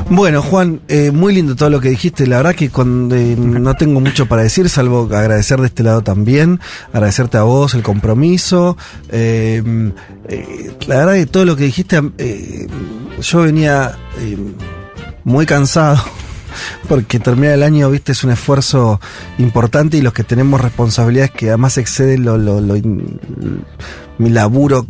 Bueno, 0.09 0.41
Juan, 0.41 0.79
eh, 0.87 1.11
muy 1.11 1.33
lindo 1.33 1.55
todo 1.55 1.69
lo 1.69 1.81
que 1.81 1.89
dijiste. 1.89 2.27
La 2.27 2.37
verdad 2.37 2.55
que 2.55 2.69
cuando, 2.69 3.15
eh, 3.15 3.35
no 3.37 3.75
tengo 3.75 3.99
mucho 3.99 4.25
para 4.25 4.41
decir, 4.43 4.69
salvo 4.69 5.09
agradecer 5.13 5.59
de 5.59 5.67
este 5.67 5.83
lado 5.83 6.01
también, 6.01 6.61
agradecerte 6.93 7.37
a 7.37 7.43
vos 7.43 7.73
el 7.73 7.83
compromiso. 7.83 8.77
Eh, 9.09 9.61
eh, 10.29 10.71
la 10.87 10.97
verdad 10.99 11.13
que 11.15 11.25
todo 11.25 11.43
lo 11.45 11.55
que 11.57 11.65
dijiste, 11.65 12.01
eh, 12.17 12.67
yo 13.21 13.41
venía 13.41 13.97
eh, 14.19 14.37
muy 15.25 15.45
cansado. 15.45 16.01
Porque 16.87 17.19
terminar 17.19 17.53
el 17.53 17.61
año, 17.63 17.89
viste, 17.91 18.13
es 18.13 18.23
un 18.23 18.31
esfuerzo 18.31 18.99
importante 19.37 19.97
y 19.97 20.01
los 20.01 20.13
que 20.13 20.23
tenemos 20.23 20.59
responsabilidades 20.61 21.31
que 21.31 21.49
además 21.49 21.77
exceden 21.77 22.23
lo, 22.23 22.37
lo- 22.37 22.61
lo 22.61 22.75
mi 24.19 24.29
laburo, 24.31 24.87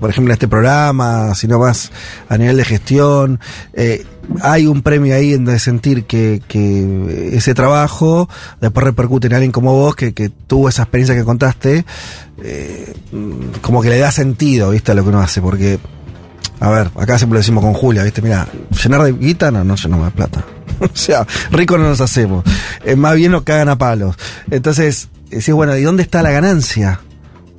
por 0.00 0.10
ejemplo, 0.10 0.32
en 0.32 0.34
este 0.34 0.48
programa, 0.48 1.32
sino 1.36 1.60
más 1.60 1.92
a 2.28 2.36
nivel 2.38 2.56
de 2.56 2.64
gestión. 2.64 3.38
eh, 3.74 4.04
hay 4.42 4.66
un 4.66 4.82
premio 4.82 5.14
ahí 5.14 5.32
en 5.32 5.44
de 5.44 5.58
sentir 5.58 6.04
que, 6.04 6.42
que 6.46 7.30
ese 7.32 7.54
trabajo 7.54 8.28
después 8.60 8.84
repercute 8.84 9.26
en 9.26 9.34
alguien 9.34 9.52
como 9.52 9.72
vos 9.72 9.96
que, 9.96 10.12
que 10.12 10.28
tuvo 10.28 10.68
esa 10.68 10.82
experiencia 10.82 11.14
que 11.14 11.24
contaste, 11.24 11.84
eh, 12.42 12.94
como 13.60 13.82
que 13.82 13.90
le 13.90 13.98
da 13.98 14.10
sentido, 14.10 14.70
viste, 14.70 14.92
a 14.92 14.94
lo 14.94 15.02
que 15.02 15.08
uno 15.08 15.20
hace, 15.20 15.40
porque 15.40 15.78
a 16.60 16.70
ver, 16.70 16.90
acá 16.96 17.18
siempre 17.18 17.34
lo 17.34 17.40
decimos 17.40 17.64
con 17.64 17.74
Julia, 17.74 18.02
¿viste? 18.04 18.22
Mira, 18.22 18.48
llenar 18.82 19.02
de 19.02 19.12
guita 19.12 19.50
no, 19.50 19.64
no 19.64 19.74
llenamos 19.76 20.06
de 20.06 20.12
plata. 20.12 20.44
o 20.80 20.96
sea, 20.96 21.26
rico 21.50 21.76
no 21.78 21.84
nos 21.84 22.00
hacemos. 22.00 22.44
Eh, 22.84 22.96
más 22.96 23.16
bien 23.16 23.32
nos 23.32 23.42
cagan 23.42 23.68
a 23.68 23.76
palos. 23.76 24.16
Entonces, 24.50 25.08
decís, 25.30 25.52
bueno, 25.52 25.76
¿y 25.76 25.82
dónde 25.82 26.02
está 26.02 26.22
la 26.22 26.30
ganancia? 26.30 27.00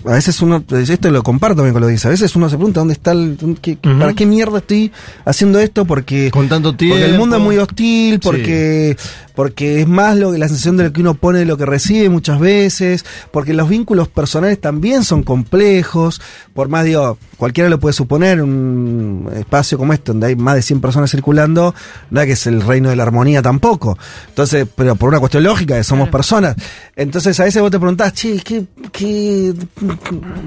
A 0.08 0.14
veces 0.14 0.42
uno, 0.42 0.64
esto 0.72 1.12
lo 1.12 1.24
comparto 1.24 1.56
también 1.58 1.74
con 1.74 1.82
lo 1.82 1.88
que 1.88 1.94
dice, 1.94 2.08
a 2.08 2.12
veces 2.12 2.36
uno 2.36 2.50
se 2.50 2.58
pregunta 2.58 2.80
dónde 2.80 2.94
está 2.94 3.12
el, 3.12 3.38
qué-. 3.62 3.78
¿para 3.78 4.14
qué 4.14 4.26
mierda 4.26 4.60
estoy 4.60 4.92
haciendo 5.26 5.60
esto? 5.60 5.86
Porque, 5.86 6.30
Con 6.32 6.48
tanto 6.48 6.76
tiempo. 6.76 6.96
porque 6.96 7.10
el 7.12 7.18
mundo 7.18 7.38
es 7.38 7.42
muy 7.42 7.58
hostil, 7.58 8.20
porque, 8.20 8.96
porque 9.36 9.82
es 9.82 9.88
más 9.88 10.18
lo 10.18 10.32
que 10.32 10.38
la 10.38 10.48
sensación 10.48 10.78
de 10.78 10.86
lo 10.86 10.94
que 10.94 11.02
uno 11.02 11.14
pone 11.14 11.40
de 11.40 11.46
lo 11.46 11.58
que 11.58 11.66
recibe 11.66 12.10
muchas 12.10 12.40
veces, 12.40 13.06
porque 13.32 13.54
los 13.54 13.70
vínculos 13.70 14.08
personales 14.08 14.60
también 14.60 15.04
son 15.04 15.24
complejos, 15.24 16.22
por 16.54 16.70
más 16.70 16.86
digo, 16.86 17.18
cualquiera 17.38 17.70
lo 17.70 17.80
puede 17.80 17.94
suponer, 17.94 18.42
un 18.42 19.30
espacio 19.36 19.78
como 19.78 19.94
este 19.94 20.12
donde 20.12 20.28
hay 20.28 20.36
más 20.36 20.56
de 20.56 20.62
100 20.62 20.82
personas 20.82 21.12
circulando, 21.12 21.76
no 22.10 22.22
es 22.22 22.28
que 22.28 22.34
es 22.34 22.48
el 22.48 22.62
reino 22.62 22.90
de 22.90 22.96
la 22.96 23.04
armonía 23.04 23.42
tampoco. 23.42 23.98
Entonces, 24.30 24.66
pero 24.76 24.96
por 24.96 25.10
una 25.10 25.20
cuestión 25.20 25.44
lógica, 25.44 25.76
que 25.76 25.84
somos 25.84 26.10
personas. 26.10 26.56
Entonces 26.96 27.40
a 27.40 27.44
veces 27.44 27.62
vos 27.62 27.72
te 27.72 27.80
preguntás, 27.80 28.14
che, 28.14 28.40
¿qué, 28.40 28.66
qué, 28.92 29.54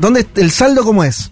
¿dónde 0.00 0.26
el 0.36 0.50
saldo 0.50 0.82
cómo 0.82 1.04
es? 1.04 1.30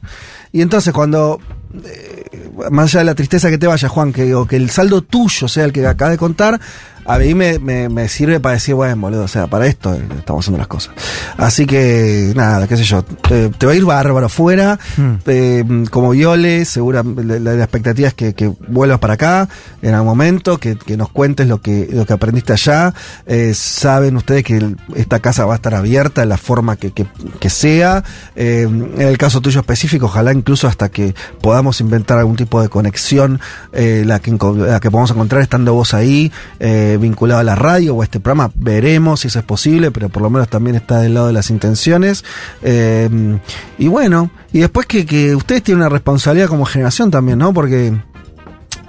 Y 0.53 0.63
entonces 0.63 0.93
cuando 0.93 1.41
eh, 1.85 2.25
más 2.71 2.87
allá 2.87 3.01
de 3.01 3.05
la 3.07 3.15
tristeza 3.15 3.51
que 3.51 3.59
te 3.59 3.67
vaya, 3.67 3.89
Juan, 3.89 4.13
que, 4.13 4.35
o 4.35 4.47
que 4.47 4.57
el 4.57 4.71
saldo 4.71 5.03
tuyo 5.03 5.49
sea 5.49 5.65
el 5.65 5.73
que 5.73 5.87
acabas 5.87 6.13
de 6.13 6.19
contar, 6.19 6.61
a 7.07 7.19
mí 7.19 7.35
me, 7.35 7.59
me- 7.59 7.89
me 7.89 8.09
sirve 8.09 8.41
para 8.41 8.55
decir, 8.55 8.75
bueno, 8.75 8.97
boludo, 8.97 9.25
o 9.25 9.29
sea, 9.29 9.47
para 9.47 9.67
esto 9.67 9.95
estamos 10.19 10.45
haciendo 10.45 10.59
las 10.59 10.67
cosas. 10.67 10.95
Así 11.37 11.67
que, 11.67 12.33
nada, 12.35 12.67
qué 12.67 12.77
sé 12.77 12.85
yo, 12.85 13.03
te, 13.03 13.49
te 13.51 13.67
va 13.67 13.73
a 13.73 13.75
ir 13.75 13.85
bárbaro 13.85 14.29
fuera, 14.29 14.79
eh, 15.27 15.65
como 15.91 16.11
Viole, 16.11 16.65
segura, 16.65 17.03
la, 17.05 17.39
la- 17.39 17.63
expectativa 17.63 18.09
es 18.09 18.15
que, 18.15 18.35
que 18.35 18.53
vuelvas 18.69 18.99
para 18.99 19.15
acá 19.15 19.49
en 19.83 19.95
algún 19.95 20.09
momento, 20.09 20.59
que, 20.59 20.77
que 20.77 20.97
nos 20.97 21.09
cuentes 21.11 21.47
lo 21.49 21.61
que, 21.61 21.89
lo 21.93 22.07
que 22.07 22.13
aprendiste 22.13 22.53
allá. 22.53 22.93
Eh, 23.27 23.53
saben 23.55 24.17
ustedes 24.17 24.45
que 24.45 24.75
esta 24.95 25.21
casa 25.21 25.45
va 25.47 25.55
a 25.55 25.57
estar 25.57 25.75
abierta 25.75 26.23
en 26.23 26.29
la 26.29 26.37
forma 26.39 26.77
que, 26.77 26.91
que, 26.93 27.07
que 27.41 27.51
sea. 27.51 28.03
Eh, 28.35 28.63
en 28.69 29.01
el 29.03 29.19
caso 29.19 29.41
tuyo 29.41 29.61
específico, 29.61 30.07
ojalá 30.07 30.33
incluso 30.33 30.69
hasta 30.69 30.89
que 30.89 31.15
podamos 31.41 31.81
inventar 31.81 32.19
algún 32.19 32.37
tipo 32.37 32.61
de 32.63 32.69
conexión, 32.69 33.41
eh, 33.73 34.03
la, 34.07 34.19
que, 34.21 34.31
la 34.57 34.81
que 34.81 34.91
podamos 34.91 35.11
encontrar 35.11 35.43
estando 35.43 35.75
vos 35.75 35.95
ahí, 35.95 36.33
eh, 36.61 36.96
vinculado 36.99 37.41
a 37.41 37.45
la 37.45 37.55
radio 37.55 37.95
o 37.95 38.03
a 38.03 38.05
este 38.05 38.21
programa, 38.21 38.51
veremos 38.55 39.21
si 39.21 39.29
eso 39.29 39.39
es 39.39 39.45
posible, 39.45 39.91
pero 39.91 40.09
por 40.09 40.23
lo 40.23 40.31
menos 40.31 40.49
también 40.49 40.77
está 40.77 40.99
del 40.99 41.15
lado 41.15 41.29
de 41.29 41.33
las 41.33 41.51
intenciones. 41.51 42.25
Eh, 42.63 43.39
y 43.79 43.89
bueno, 43.89 44.31
y 44.53 44.61
después 44.61 44.87
que, 44.87 45.07
que 45.07 45.35
ustedes 45.35 45.63
tienen 45.63 45.81
una 45.83 45.89
responsabilidad 45.89 46.49
como 46.49 46.65
generación 46.65 47.11
también, 47.11 47.39
¿no? 47.39 47.53
Porque, 47.53 47.95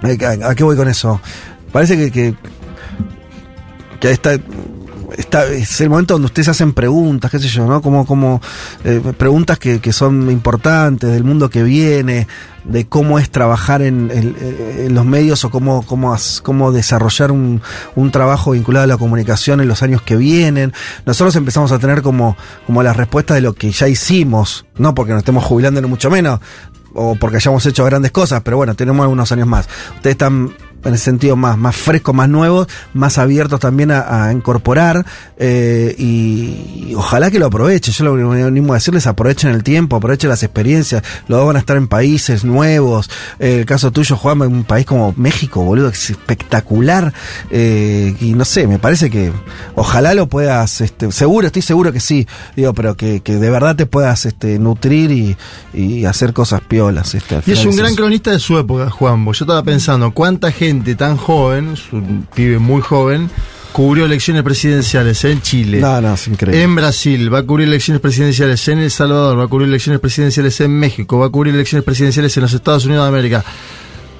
eh, 0.02 0.18
¿a, 0.24 0.50
a 0.50 0.54
qué 0.54 0.64
voy 0.64 0.76
con 0.76 0.88
eso? 0.88 1.20
Parece 1.72 1.96
que, 1.96 2.10
que, 2.10 2.34
que 4.00 4.10
está, 4.10 4.38
está, 5.16 5.46
es 5.46 5.80
el 5.80 5.90
momento 5.90 6.14
donde 6.14 6.26
ustedes 6.26 6.48
hacen 6.48 6.72
preguntas, 6.72 7.30
qué 7.30 7.38
sé 7.38 7.48
yo, 7.48 7.66
¿no? 7.66 7.80
Como, 7.82 8.06
como 8.06 8.40
eh, 8.84 9.00
preguntas 9.16 9.58
que, 9.58 9.80
que 9.80 9.92
son 9.92 10.30
importantes 10.30 11.10
del 11.10 11.24
mundo 11.24 11.50
que 11.50 11.62
viene, 11.62 12.26
de 12.64 12.86
cómo 12.86 13.18
es 13.18 13.30
trabajar 13.30 13.82
en, 13.82 14.10
en 14.10 14.94
los 14.94 15.06
medios 15.06 15.44
o 15.44 15.50
cómo, 15.50 15.84
cómo, 15.86 16.14
cómo 16.42 16.72
desarrollar 16.72 17.32
un, 17.32 17.62
un 17.96 18.10
trabajo 18.10 18.50
vinculado 18.50 18.84
a 18.84 18.86
la 18.86 18.98
comunicación 18.98 19.60
en 19.60 19.68
los 19.68 19.82
años 19.82 20.02
que 20.02 20.16
vienen. 20.16 20.72
Nosotros 21.06 21.34
empezamos 21.36 21.72
a 21.72 21.78
tener 21.78 22.02
como, 22.02 22.36
como 22.66 22.82
las 22.82 22.96
respuestas 22.96 23.36
de 23.36 23.40
lo 23.40 23.54
que 23.54 23.70
ya 23.70 23.88
hicimos, 23.88 24.66
no 24.76 24.94
porque 24.94 25.12
nos 25.12 25.20
estemos 25.20 25.44
jubilando 25.44 25.80
ni 25.80 25.88
mucho 25.88 26.10
menos, 26.10 26.40
o 26.94 27.14
porque 27.14 27.36
hayamos 27.36 27.64
hecho 27.64 27.84
grandes 27.84 28.10
cosas, 28.10 28.42
pero 28.42 28.56
bueno, 28.56 28.74
tenemos 28.74 29.02
algunos 29.02 29.30
años 29.32 29.46
más. 29.46 29.68
Ustedes 29.96 30.14
están 30.14 30.52
en 30.88 30.94
ese 30.94 31.04
sentido 31.04 31.36
más, 31.36 31.56
más 31.56 31.76
frescos, 31.76 32.14
más 32.14 32.28
nuevos, 32.28 32.66
más 32.94 33.18
abiertos 33.18 33.60
también 33.60 33.90
a, 33.90 34.26
a 34.26 34.32
incorporar 34.32 35.04
eh, 35.36 35.94
y, 35.98 36.88
y 36.90 36.94
ojalá 36.96 37.30
que 37.30 37.38
lo 37.38 37.46
aprovechen. 37.46 37.94
Yo 37.94 38.04
lo 38.04 38.16
que 38.16 38.24
me 38.24 38.42
animo 38.42 38.72
a 38.72 38.76
decirles, 38.76 39.06
aprovechen 39.06 39.50
el 39.50 39.62
tiempo, 39.62 39.96
aprovechen 39.96 40.30
las 40.30 40.42
experiencias. 40.42 41.02
Los 41.28 41.38
dos 41.38 41.46
van 41.46 41.56
a 41.56 41.60
estar 41.60 41.76
en 41.76 41.88
países 41.88 42.44
nuevos. 42.44 43.10
Eh, 43.38 43.60
el 43.60 43.66
caso 43.66 43.90
tuyo, 43.90 44.16
Juan, 44.16 44.42
en 44.42 44.52
un 44.52 44.64
país 44.64 44.86
como 44.86 45.14
México, 45.16 45.62
boludo, 45.62 45.88
es 45.88 46.10
espectacular. 46.10 47.12
Eh, 47.50 48.16
y 48.20 48.34
no 48.34 48.44
sé, 48.44 48.66
me 48.66 48.78
parece 48.78 49.10
que 49.10 49.32
ojalá 49.74 50.14
lo 50.14 50.28
puedas, 50.28 50.80
este, 50.80 51.12
seguro, 51.12 51.46
estoy 51.46 51.62
seguro 51.62 51.92
que 51.92 52.00
sí, 52.00 52.26
digo, 52.56 52.72
pero 52.74 52.96
que, 52.96 53.20
que 53.20 53.36
de 53.36 53.50
verdad 53.50 53.76
te 53.76 53.86
puedas 53.86 54.26
este, 54.26 54.58
nutrir 54.58 55.10
y, 55.10 55.36
y 55.74 56.04
hacer 56.04 56.32
cosas 56.32 56.60
piolas. 56.60 57.14
Este, 57.14 57.40
Y 57.46 57.52
es 57.52 57.64
un 57.64 57.76
gran 57.76 57.94
cronista 57.94 58.30
de 58.30 58.38
su 58.38 58.58
época, 58.58 58.90
Juanbo. 58.90 59.32
Yo 59.32 59.44
estaba 59.44 59.62
pensando, 59.62 60.12
¿cuánta 60.12 60.50
gente 60.50 60.77
tan 60.96 61.16
joven, 61.16 61.74
un 61.92 62.26
pibe 62.34 62.58
muy 62.58 62.80
joven, 62.80 63.30
cubrió 63.72 64.06
elecciones 64.06 64.42
presidenciales 64.42 65.24
en 65.24 65.42
Chile? 65.42 65.80
No, 65.80 66.00
no, 66.00 66.14
es 66.14 66.28
increíble. 66.28 66.62
En 66.62 66.74
Brasil, 66.74 67.32
va 67.32 67.38
a 67.38 67.42
cubrir 67.42 67.68
elecciones 67.68 68.00
presidenciales 68.00 68.66
en 68.68 68.78
El 68.78 68.90
Salvador, 68.90 69.38
va 69.38 69.44
a 69.44 69.48
cubrir 69.48 69.68
elecciones 69.68 70.00
presidenciales 70.00 70.60
en 70.60 70.72
México, 70.72 71.18
va 71.18 71.26
a 71.26 71.30
cubrir 71.30 71.54
elecciones 71.54 71.84
presidenciales 71.84 72.36
en 72.36 72.42
los 72.42 72.52
Estados 72.52 72.84
Unidos 72.86 73.04
de 73.04 73.08
América. 73.08 73.44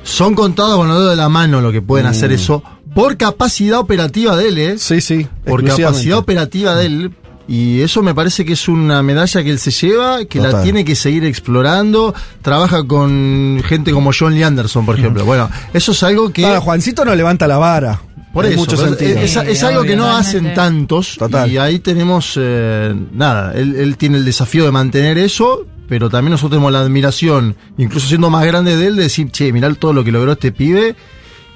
son 0.02 0.34
contados 0.34 0.76
con 0.76 0.88
los 0.88 0.98
dedos 0.98 1.10
de 1.10 1.16
la 1.16 1.28
mano 1.28 1.60
lo 1.60 1.72
que 1.72 1.82
pueden 1.82 2.06
hacer 2.06 2.32
eso 2.32 2.62
por 2.94 3.16
capacidad 3.16 3.78
operativa 3.78 4.36
de 4.36 4.48
él, 4.48 4.58
¿eh? 4.58 4.78
Sí, 4.78 5.00
sí. 5.00 5.26
por 5.46 5.64
capacidad 5.64 6.18
operativa 6.18 6.74
de 6.74 6.86
él. 6.86 7.12
Y 7.48 7.80
eso 7.80 8.02
me 8.02 8.14
parece 8.14 8.44
que 8.44 8.52
es 8.52 8.68
una 8.68 9.02
medalla 9.02 9.42
que 9.42 9.48
él 9.48 9.58
se 9.58 9.70
lleva, 9.70 10.26
que 10.26 10.38
la 10.38 10.62
tiene 10.62 10.84
que 10.84 10.94
seguir 10.94 11.24
explorando. 11.24 12.14
Trabaja 12.42 12.84
con 12.84 13.62
gente 13.64 13.90
como 13.90 14.10
John 14.16 14.34
Lee 14.34 14.42
Anderson, 14.42 14.84
por 14.84 14.98
ejemplo. 14.98 15.24
Bueno, 15.24 15.48
eso 15.72 15.92
es 15.92 16.02
algo 16.02 16.30
que. 16.30 16.42
Claro, 16.42 16.60
Juancito 16.60 17.06
no 17.06 17.14
levanta 17.14 17.48
la 17.48 17.56
vara. 17.56 18.02
Por 18.34 18.44
en 18.44 18.52
eso, 18.52 19.42
es, 19.42 19.62
algo 19.64 19.82
que 19.82 19.96
no 19.96 20.14
hacen 20.14 20.52
tantos. 20.52 21.16
Total. 21.18 21.50
Y 21.50 21.56
ahí 21.56 21.78
tenemos, 21.78 22.34
eh, 22.36 22.94
nada, 23.12 23.54
él, 23.54 23.76
él 23.76 23.96
tiene 23.96 24.18
el 24.18 24.26
desafío 24.26 24.66
de 24.66 24.70
mantener 24.70 25.16
eso, 25.16 25.66
pero 25.88 26.10
también 26.10 26.32
nosotros 26.32 26.50
tenemos 26.50 26.70
la 26.70 26.80
admiración, 26.80 27.56
incluso 27.78 28.06
siendo 28.06 28.28
más 28.28 28.44
grande 28.44 28.76
de 28.76 28.88
él, 28.88 28.96
de 28.96 29.04
decir, 29.04 29.30
che, 29.30 29.50
mirá 29.54 29.72
todo 29.72 29.94
lo 29.94 30.04
que 30.04 30.12
logró 30.12 30.32
este 30.32 30.52
pibe. 30.52 30.94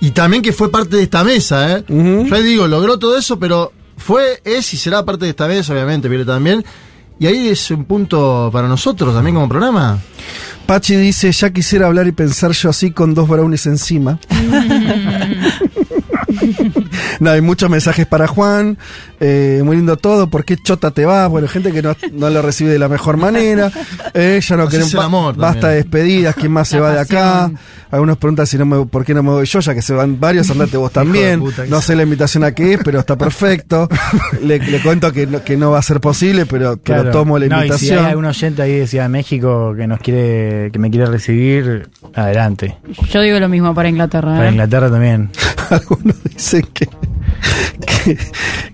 Y 0.01 0.13
también 0.13 0.43
que 0.43 0.53
fue 0.53 0.71
parte 0.71 0.97
de 0.97 1.03
esta 1.03 1.23
mesa, 1.23 1.77
¿eh? 1.77 1.85
Yo 1.89 2.35
ahí 2.35 2.43
digo, 2.43 2.67
logró 2.67 2.99
todo 2.99 3.17
eso, 3.17 3.39
pero 3.39 3.73
fue, 4.03 4.41
es 4.45 4.75
y 4.75 4.77
será 4.77 5.05
parte 5.05 5.25
de 5.25 5.31
esta 5.31 5.47
mesa, 5.47 5.73
obviamente, 5.73 6.09
pero 6.09 6.27
también. 6.27 6.65
Y 7.19 7.27
ahí 7.27 7.49
es 7.49 7.71
un 7.71 7.85
punto 7.85 8.51
para 8.53 8.67
nosotros 8.67 9.15
también 9.15 9.37
como 9.37 9.49
programa. 9.49 9.99
Pachi 10.67 10.97
dice, 10.97 11.31
ya 11.31 11.51
quisiera 11.51 11.87
hablar 11.87 12.07
y 12.07 12.13
pensar 12.13 12.53
yo 12.53 12.71
así 12.71 12.91
con 12.91 13.15
dos 13.15 13.29
brownies 13.29 13.67
encima. 13.67 14.19
no, 17.21 17.31
hay 17.31 17.41
muchos 17.41 17.71
mensajes 17.71 18.07
para 18.07 18.27
Juan. 18.27 18.79
Eh, 19.25 19.63
muy 19.65 19.77
lindo 19.77 19.97
todo. 19.97 20.29
¿Por 20.29 20.45
qué 20.45 20.57
chota 20.57 20.91
te 20.91 21.05
vas? 21.05 21.31
Bueno, 21.31 21.47
gente 21.47 21.71
que 21.73 21.81
no, 21.81 21.95
no 22.13 22.29
lo 22.29 22.43
recibe 22.43 22.71
de 22.73 22.79
la 22.81 22.89
mejor 22.89 23.17
manera. 23.17 23.71
Eh, 24.15 24.41
ya 24.47 24.57
no 24.57 24.69
queremos. 24.69 24.95
amor 24.97 25.37
basta 25.37 25.69
de 25.69 25.83
también. 25.83 25.83
despedidas. 25.85 26.35
¿Quién 26.35 26.51
más 26.53 26.69
se 26.69 26.81
va 26.81 26.93
de 26.93 27.01
acá? 27.01 27.51
Algunos 27.93 28.17
preguntan 28.19 28.47
si 28.47 28.57
no 28.59 28.65
me, 28.67 28.87
por 28.87 29.05
qué 29.05 29.13
no 29.15 29.23
me 29.23 29.31
voy 29.31 29.47
yo, 29.47 29.61
ya 29.61 29.75
que 29.75 29.83
se 29.83 29.93
van 29.95 30.19
varios. 30.19 30.51
Andate 30.51 30.77
vos 30.77 30.91
también. 30.93 31.41
puta 31.41 31.65
No 31.69 31.81
sé 31.81 31.95
la 31.95 32.03
invitación 32.03 32.43
a 32.43 32.53
qué 32.53 32.75
es, 32.75 32.81
pero 32.85 32.99
está 33.01 33.17
perfecto. 33.17 33.89
le, 34.43 34.59
le 34.59 34.81
cuento 34.83 35.13
que 35.13 35.27
no, 35.27 35.45
que 35.45 35.57
no 35.57 35.71
va 35.71 35.79
a 35.79 35.83
ser 35.83 36.01
posible, 36.01 36.45
pero, 36.47 36.77
pero 36.83 37.03
Claro. 37.03 37.11
tomo 37.11 37.39
la 37.39 37.47
No, 37.47 37.57
y 37.57 37.61
si 37.61 37.67
invitación. 37.69 37.99
hay 38.05 38.11
algún 38.11 38.25
oyente 38.25 38.63
ahí 38.63 38.73
de 38.79 38.87
Ciudad 38.87 39.05
de 39.05 39.09
México 39.11 39.75
que 39.77 39.87
nos 39.87 40.01
quiere, 40.01 40.71
que 40.73 40.79
me 40.79 40.91
quiere 40.91 41.07
recibir, 41.07 41.89
adelante. 42.15 42.77
Yo 43.11 43.21
digo 43.21 43.39
lo 43.39 43.49
mismo 43.49 43.75
para 43.75 43.89
Inglaterra. 43.89 44.33
Para 44.35 44.49
¿eh? 44.49 44.53
Inglaterra 44.53 44.91
también. 44.91 45.31
Algunos 45.71 46.17
dicen 46.25 46.67
que, 46.75 46.89
que, 48.05 48.17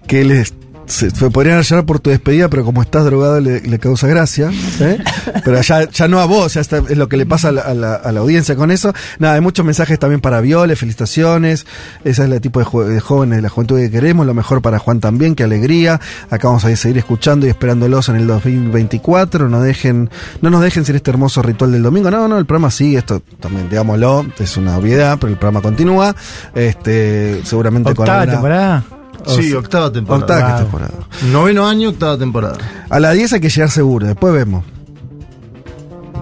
que 0.07 0.25
les 0.25 0.53
se, 0.89 1.11
se 1.11 1.31
podrían 1.31 1.59
hallar 1.59 1.85
por 1.87 2.01
tu 2.01 2.11
despedida, 2.11 2.49
pero 2.49 2.65
como 2.65 2.83
estás 2.83 3.05
drogado 3.05 3.41
le, 3.41 3.61
le 3.61 3.79
causa 3.79 4.07
gracia. 4.09 4.51
¿eh? 4.81 4.99
Pero 5.45 5.61
ya, 5.61 5.89
ya 5.91 6.09
no 6.09 6.21
a 6.21 6.25
vos, 6.27 6.55
ya 6.55 6.61
está- 6.61 6.79
es 6.79 6.97
lo 6.97 7.09
que 7.09 7.17
le 7.17 7.27
pasa 7.27 7.49
a 7.49 7.53
la, 7.53 7.61
a 7.63 7.75
la- 7.75 7.95
a 7.95 8.11
la 8.13 8.21
audiencia 8.21 8.57
con 8.57 8.71
eso. 8.71 8.93
Nada, 9.19 9.35
hay 9.35 9.41
muchos 9.41 9.65
mensajes 9.65 9.99
también 9.99 10.21
para 10.21 10.41
Viole, 10.41 10.75
felicitaciones. 10.77 11.67
Esa 12.05 12.25
es 12.25 12.31
el 12.31 12.41
tipo 12.41 12.59
de, 12.59 12.65
jo- 12.65 12.85
de 12.85 12.99
jóvenes 13.01 13.37
de 13.37 13.43
la 13.43 13.49
juventud 13.49 13.79
que 13.79 13.91
queremos. 13.91 14.27
Lo 14.27 14.35
mejor 14.35 14.63
para 14.63 14.79
Juan 14.79 15.01
también, 15.01 15.35
qué 15.35 15.45
alegría. 15.45 16.01
Acá 16.31 16.49
vamos 16.49 16.65
a 16.65 16.75
seguir 16.77 16.99
escuchando 16.99 17.47
y 17.47 17.51
esperándolos 17.51 18.09
en 18.09 18.17
el 18.17 18.27
2024. 18.27 19.49
No, 19.49 19.61
dejen, 19.61 20.11
no 20.41 20.51
nos 20.51 20.63
dejen 20.63 20.85
sin 20.85 20.97
este 20.97 21.11
hermoso 21.11 21.43
ritual 21.43 21.73
del 21.73 21.83
domingo. 21.83 22.11
No, 22.11 22.29
no, 22.29 22.39
el 22.39 22.47
programa 22.47 22.71
sigue, 22.71 22.99
esto 22.99 23.23
también, 23.41 23.69
digámoslo, 23.69 24.27
es 24.39 24.57
una 24.57 24.77
obviedad, 24.79 25.19
pero 25.21 25.33
el 25.33 25.39
programa 25.39 25.61
continúa. 25.63 26.15
Este, 26.55 27.41
seguramente 27.45 27.95
con 27.95 28.03
Octava 28.05 28.21
alguna- 28.23 28.33
temporada. 28.33 28.85
Sí, 29.27 29.53
octava 29.53 29.93
temporada. 29.93 30.25
Octava 30.25 30.51
Wow. 30.51 30.59
temporada. 30.63 30.95
Noveno 31.33 31.67
año, 31.69 31.89
octava 31.91 32.17
temporada. 32.19 32.57
A 32.89 33.01
la 33.01 33.13
10 33.13 33.33
hay 33.35 33.41
que 33.41 33.49
llegar 33.51 33.71
seguro, 33.71 34.07
después 34.07 34.33
vemos. 34.33 34.65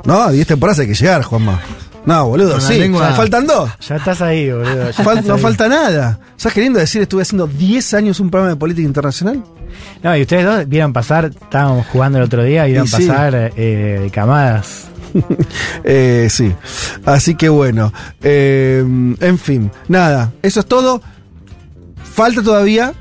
No, 0.04 0.22
a 0.22 0.30
10 0.30 0.46
temporadas 0.46 0.78
hay 0.80 0.87
que 0.88 0.94
llegar, 0.94 1.22
Juanma. 1.22 1.61
No, 2.04 2.28
boludo, 2.28 2.61
sí. 2.61 2.78
lengua- 2.78 3.12
Faltan 3.14 3.46
dos. 3.48 3.68
Ya 3.88 3.96
estás 3.96 4.22
ahí, 4.22 4.50
boludo. 4.52 4.90
ya 4.90 5.02
Fal- 5.04 5.18
estás 5.18 5.24
no 5.26 5.35
ahí. 5.35 5.40
falta 5.40 5.68
nada. 5.68 6.20
¿Estás 6.37 6.52
queriendo 6.52 6.78
decir 6.78 7.02
estuve 7.02 7.22
haciendo 7.22 7.48
10 7.48 7.94
años 7.94 8.20
un 8.20 8.30
programa 8.30 8.50
de 8.54 8.56
política 8.56 8.87
internacional? 8.87 9.42
No, 10.04 10.16
y 10.16 10.22
ustedes 10.22 10.44
dos 10.44 10.68
vieron 10.68 10.92
pasar, 10.92 11.24
estábamos 11.26 11.87
jugando 11.88 12.18
el 12.18 12.24
otro 12.24 12.44
día, 12.44 12.64
vieron 12.64 12.85
Y 12.87 12.88
sí. 12.88 13.06
pasar 13.09 13.52
eh, 13.56 13.98
de 14.02 14.11
camadas. 14.11 14.85
Eh, 15.85 16.28
sí. 16.30 16.52
Así 17.04 17.35
que 17.37 17.48
bueno. 17.48 17.92
eh, 18.22 18.85
en 19.20 19.38
fin. 19.38 19.70
Nada. 19.88 20.32
Eso 20.42 20.61
es 20.61 20.66
todo. 20.66 21.00
Falta 22.16 22.42
todavía 22.42 22.92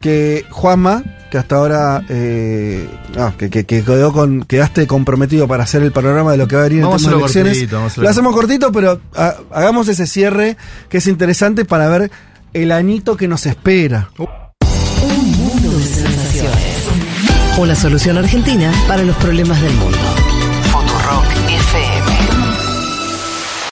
que 0.00 0.46
Juanma, 0.50 1.02
que 1.30 1.36
hasta 1.38 1.56
ahora 1.56 2.02
eh, 2.08 2.88
ah, 3.18 3.32
que, 3.36 3.50
que- 3.50 3.64
que 3.66 3.82
quedó 3.82 4.12
con, 4.12 4.44
quedaste 4.44 4.86
comprometido 4.86 5.46
para 5.46 5.64
hacer 5.64 5.82
el 5.82 5.92
panorama 5.92 6.30
de 6.32 6.38
lo 6.38 6.48
que 6.48 6.54
va 6.56 6.62
a 6.62 6.64
venir 6.64 6.78
en 6.78 6.84
Vamos 6.86 7.02
hacerlo 7.02 7.18
elecciones. 7.18 7.52
cortito, 7.58 7.76
vamos 7.76 7.88
a 7.88 7.92
hacerlo 7.92 8.04
lo 8.04 8.10
hacemos 8.10 8.34
cortito, 8.34 8.72
pero 8.72 9.00
ha- 9.16 9.34
hagamos 9.52 9.88
ese 9.88 10.06
cierre 10.06 10.56
que 10.88 10.98
es 10.98 11.06
interesante 11.08 11.64
para 11.64 11.88
ver 11.88 12.10
el 12.54 12.72
anito 12.72 13.16
que 13.16 13.28
nos 13.28 13.44
espera. 13.46 14.10
Un 14.16 15.30
mundo 15.32 15.76
de 15.78 15.84
sensaciones. 15.84 16.60
Una 17.58 17.74
solución 17.74 18.16
argentina 18.16 18.72
para 18.88 19.02
los 19.02 19.16
problemas 19.16 19.60
del 19.60 19.74
mundo. 19.74 19.98
Futurock. 20.70 21.49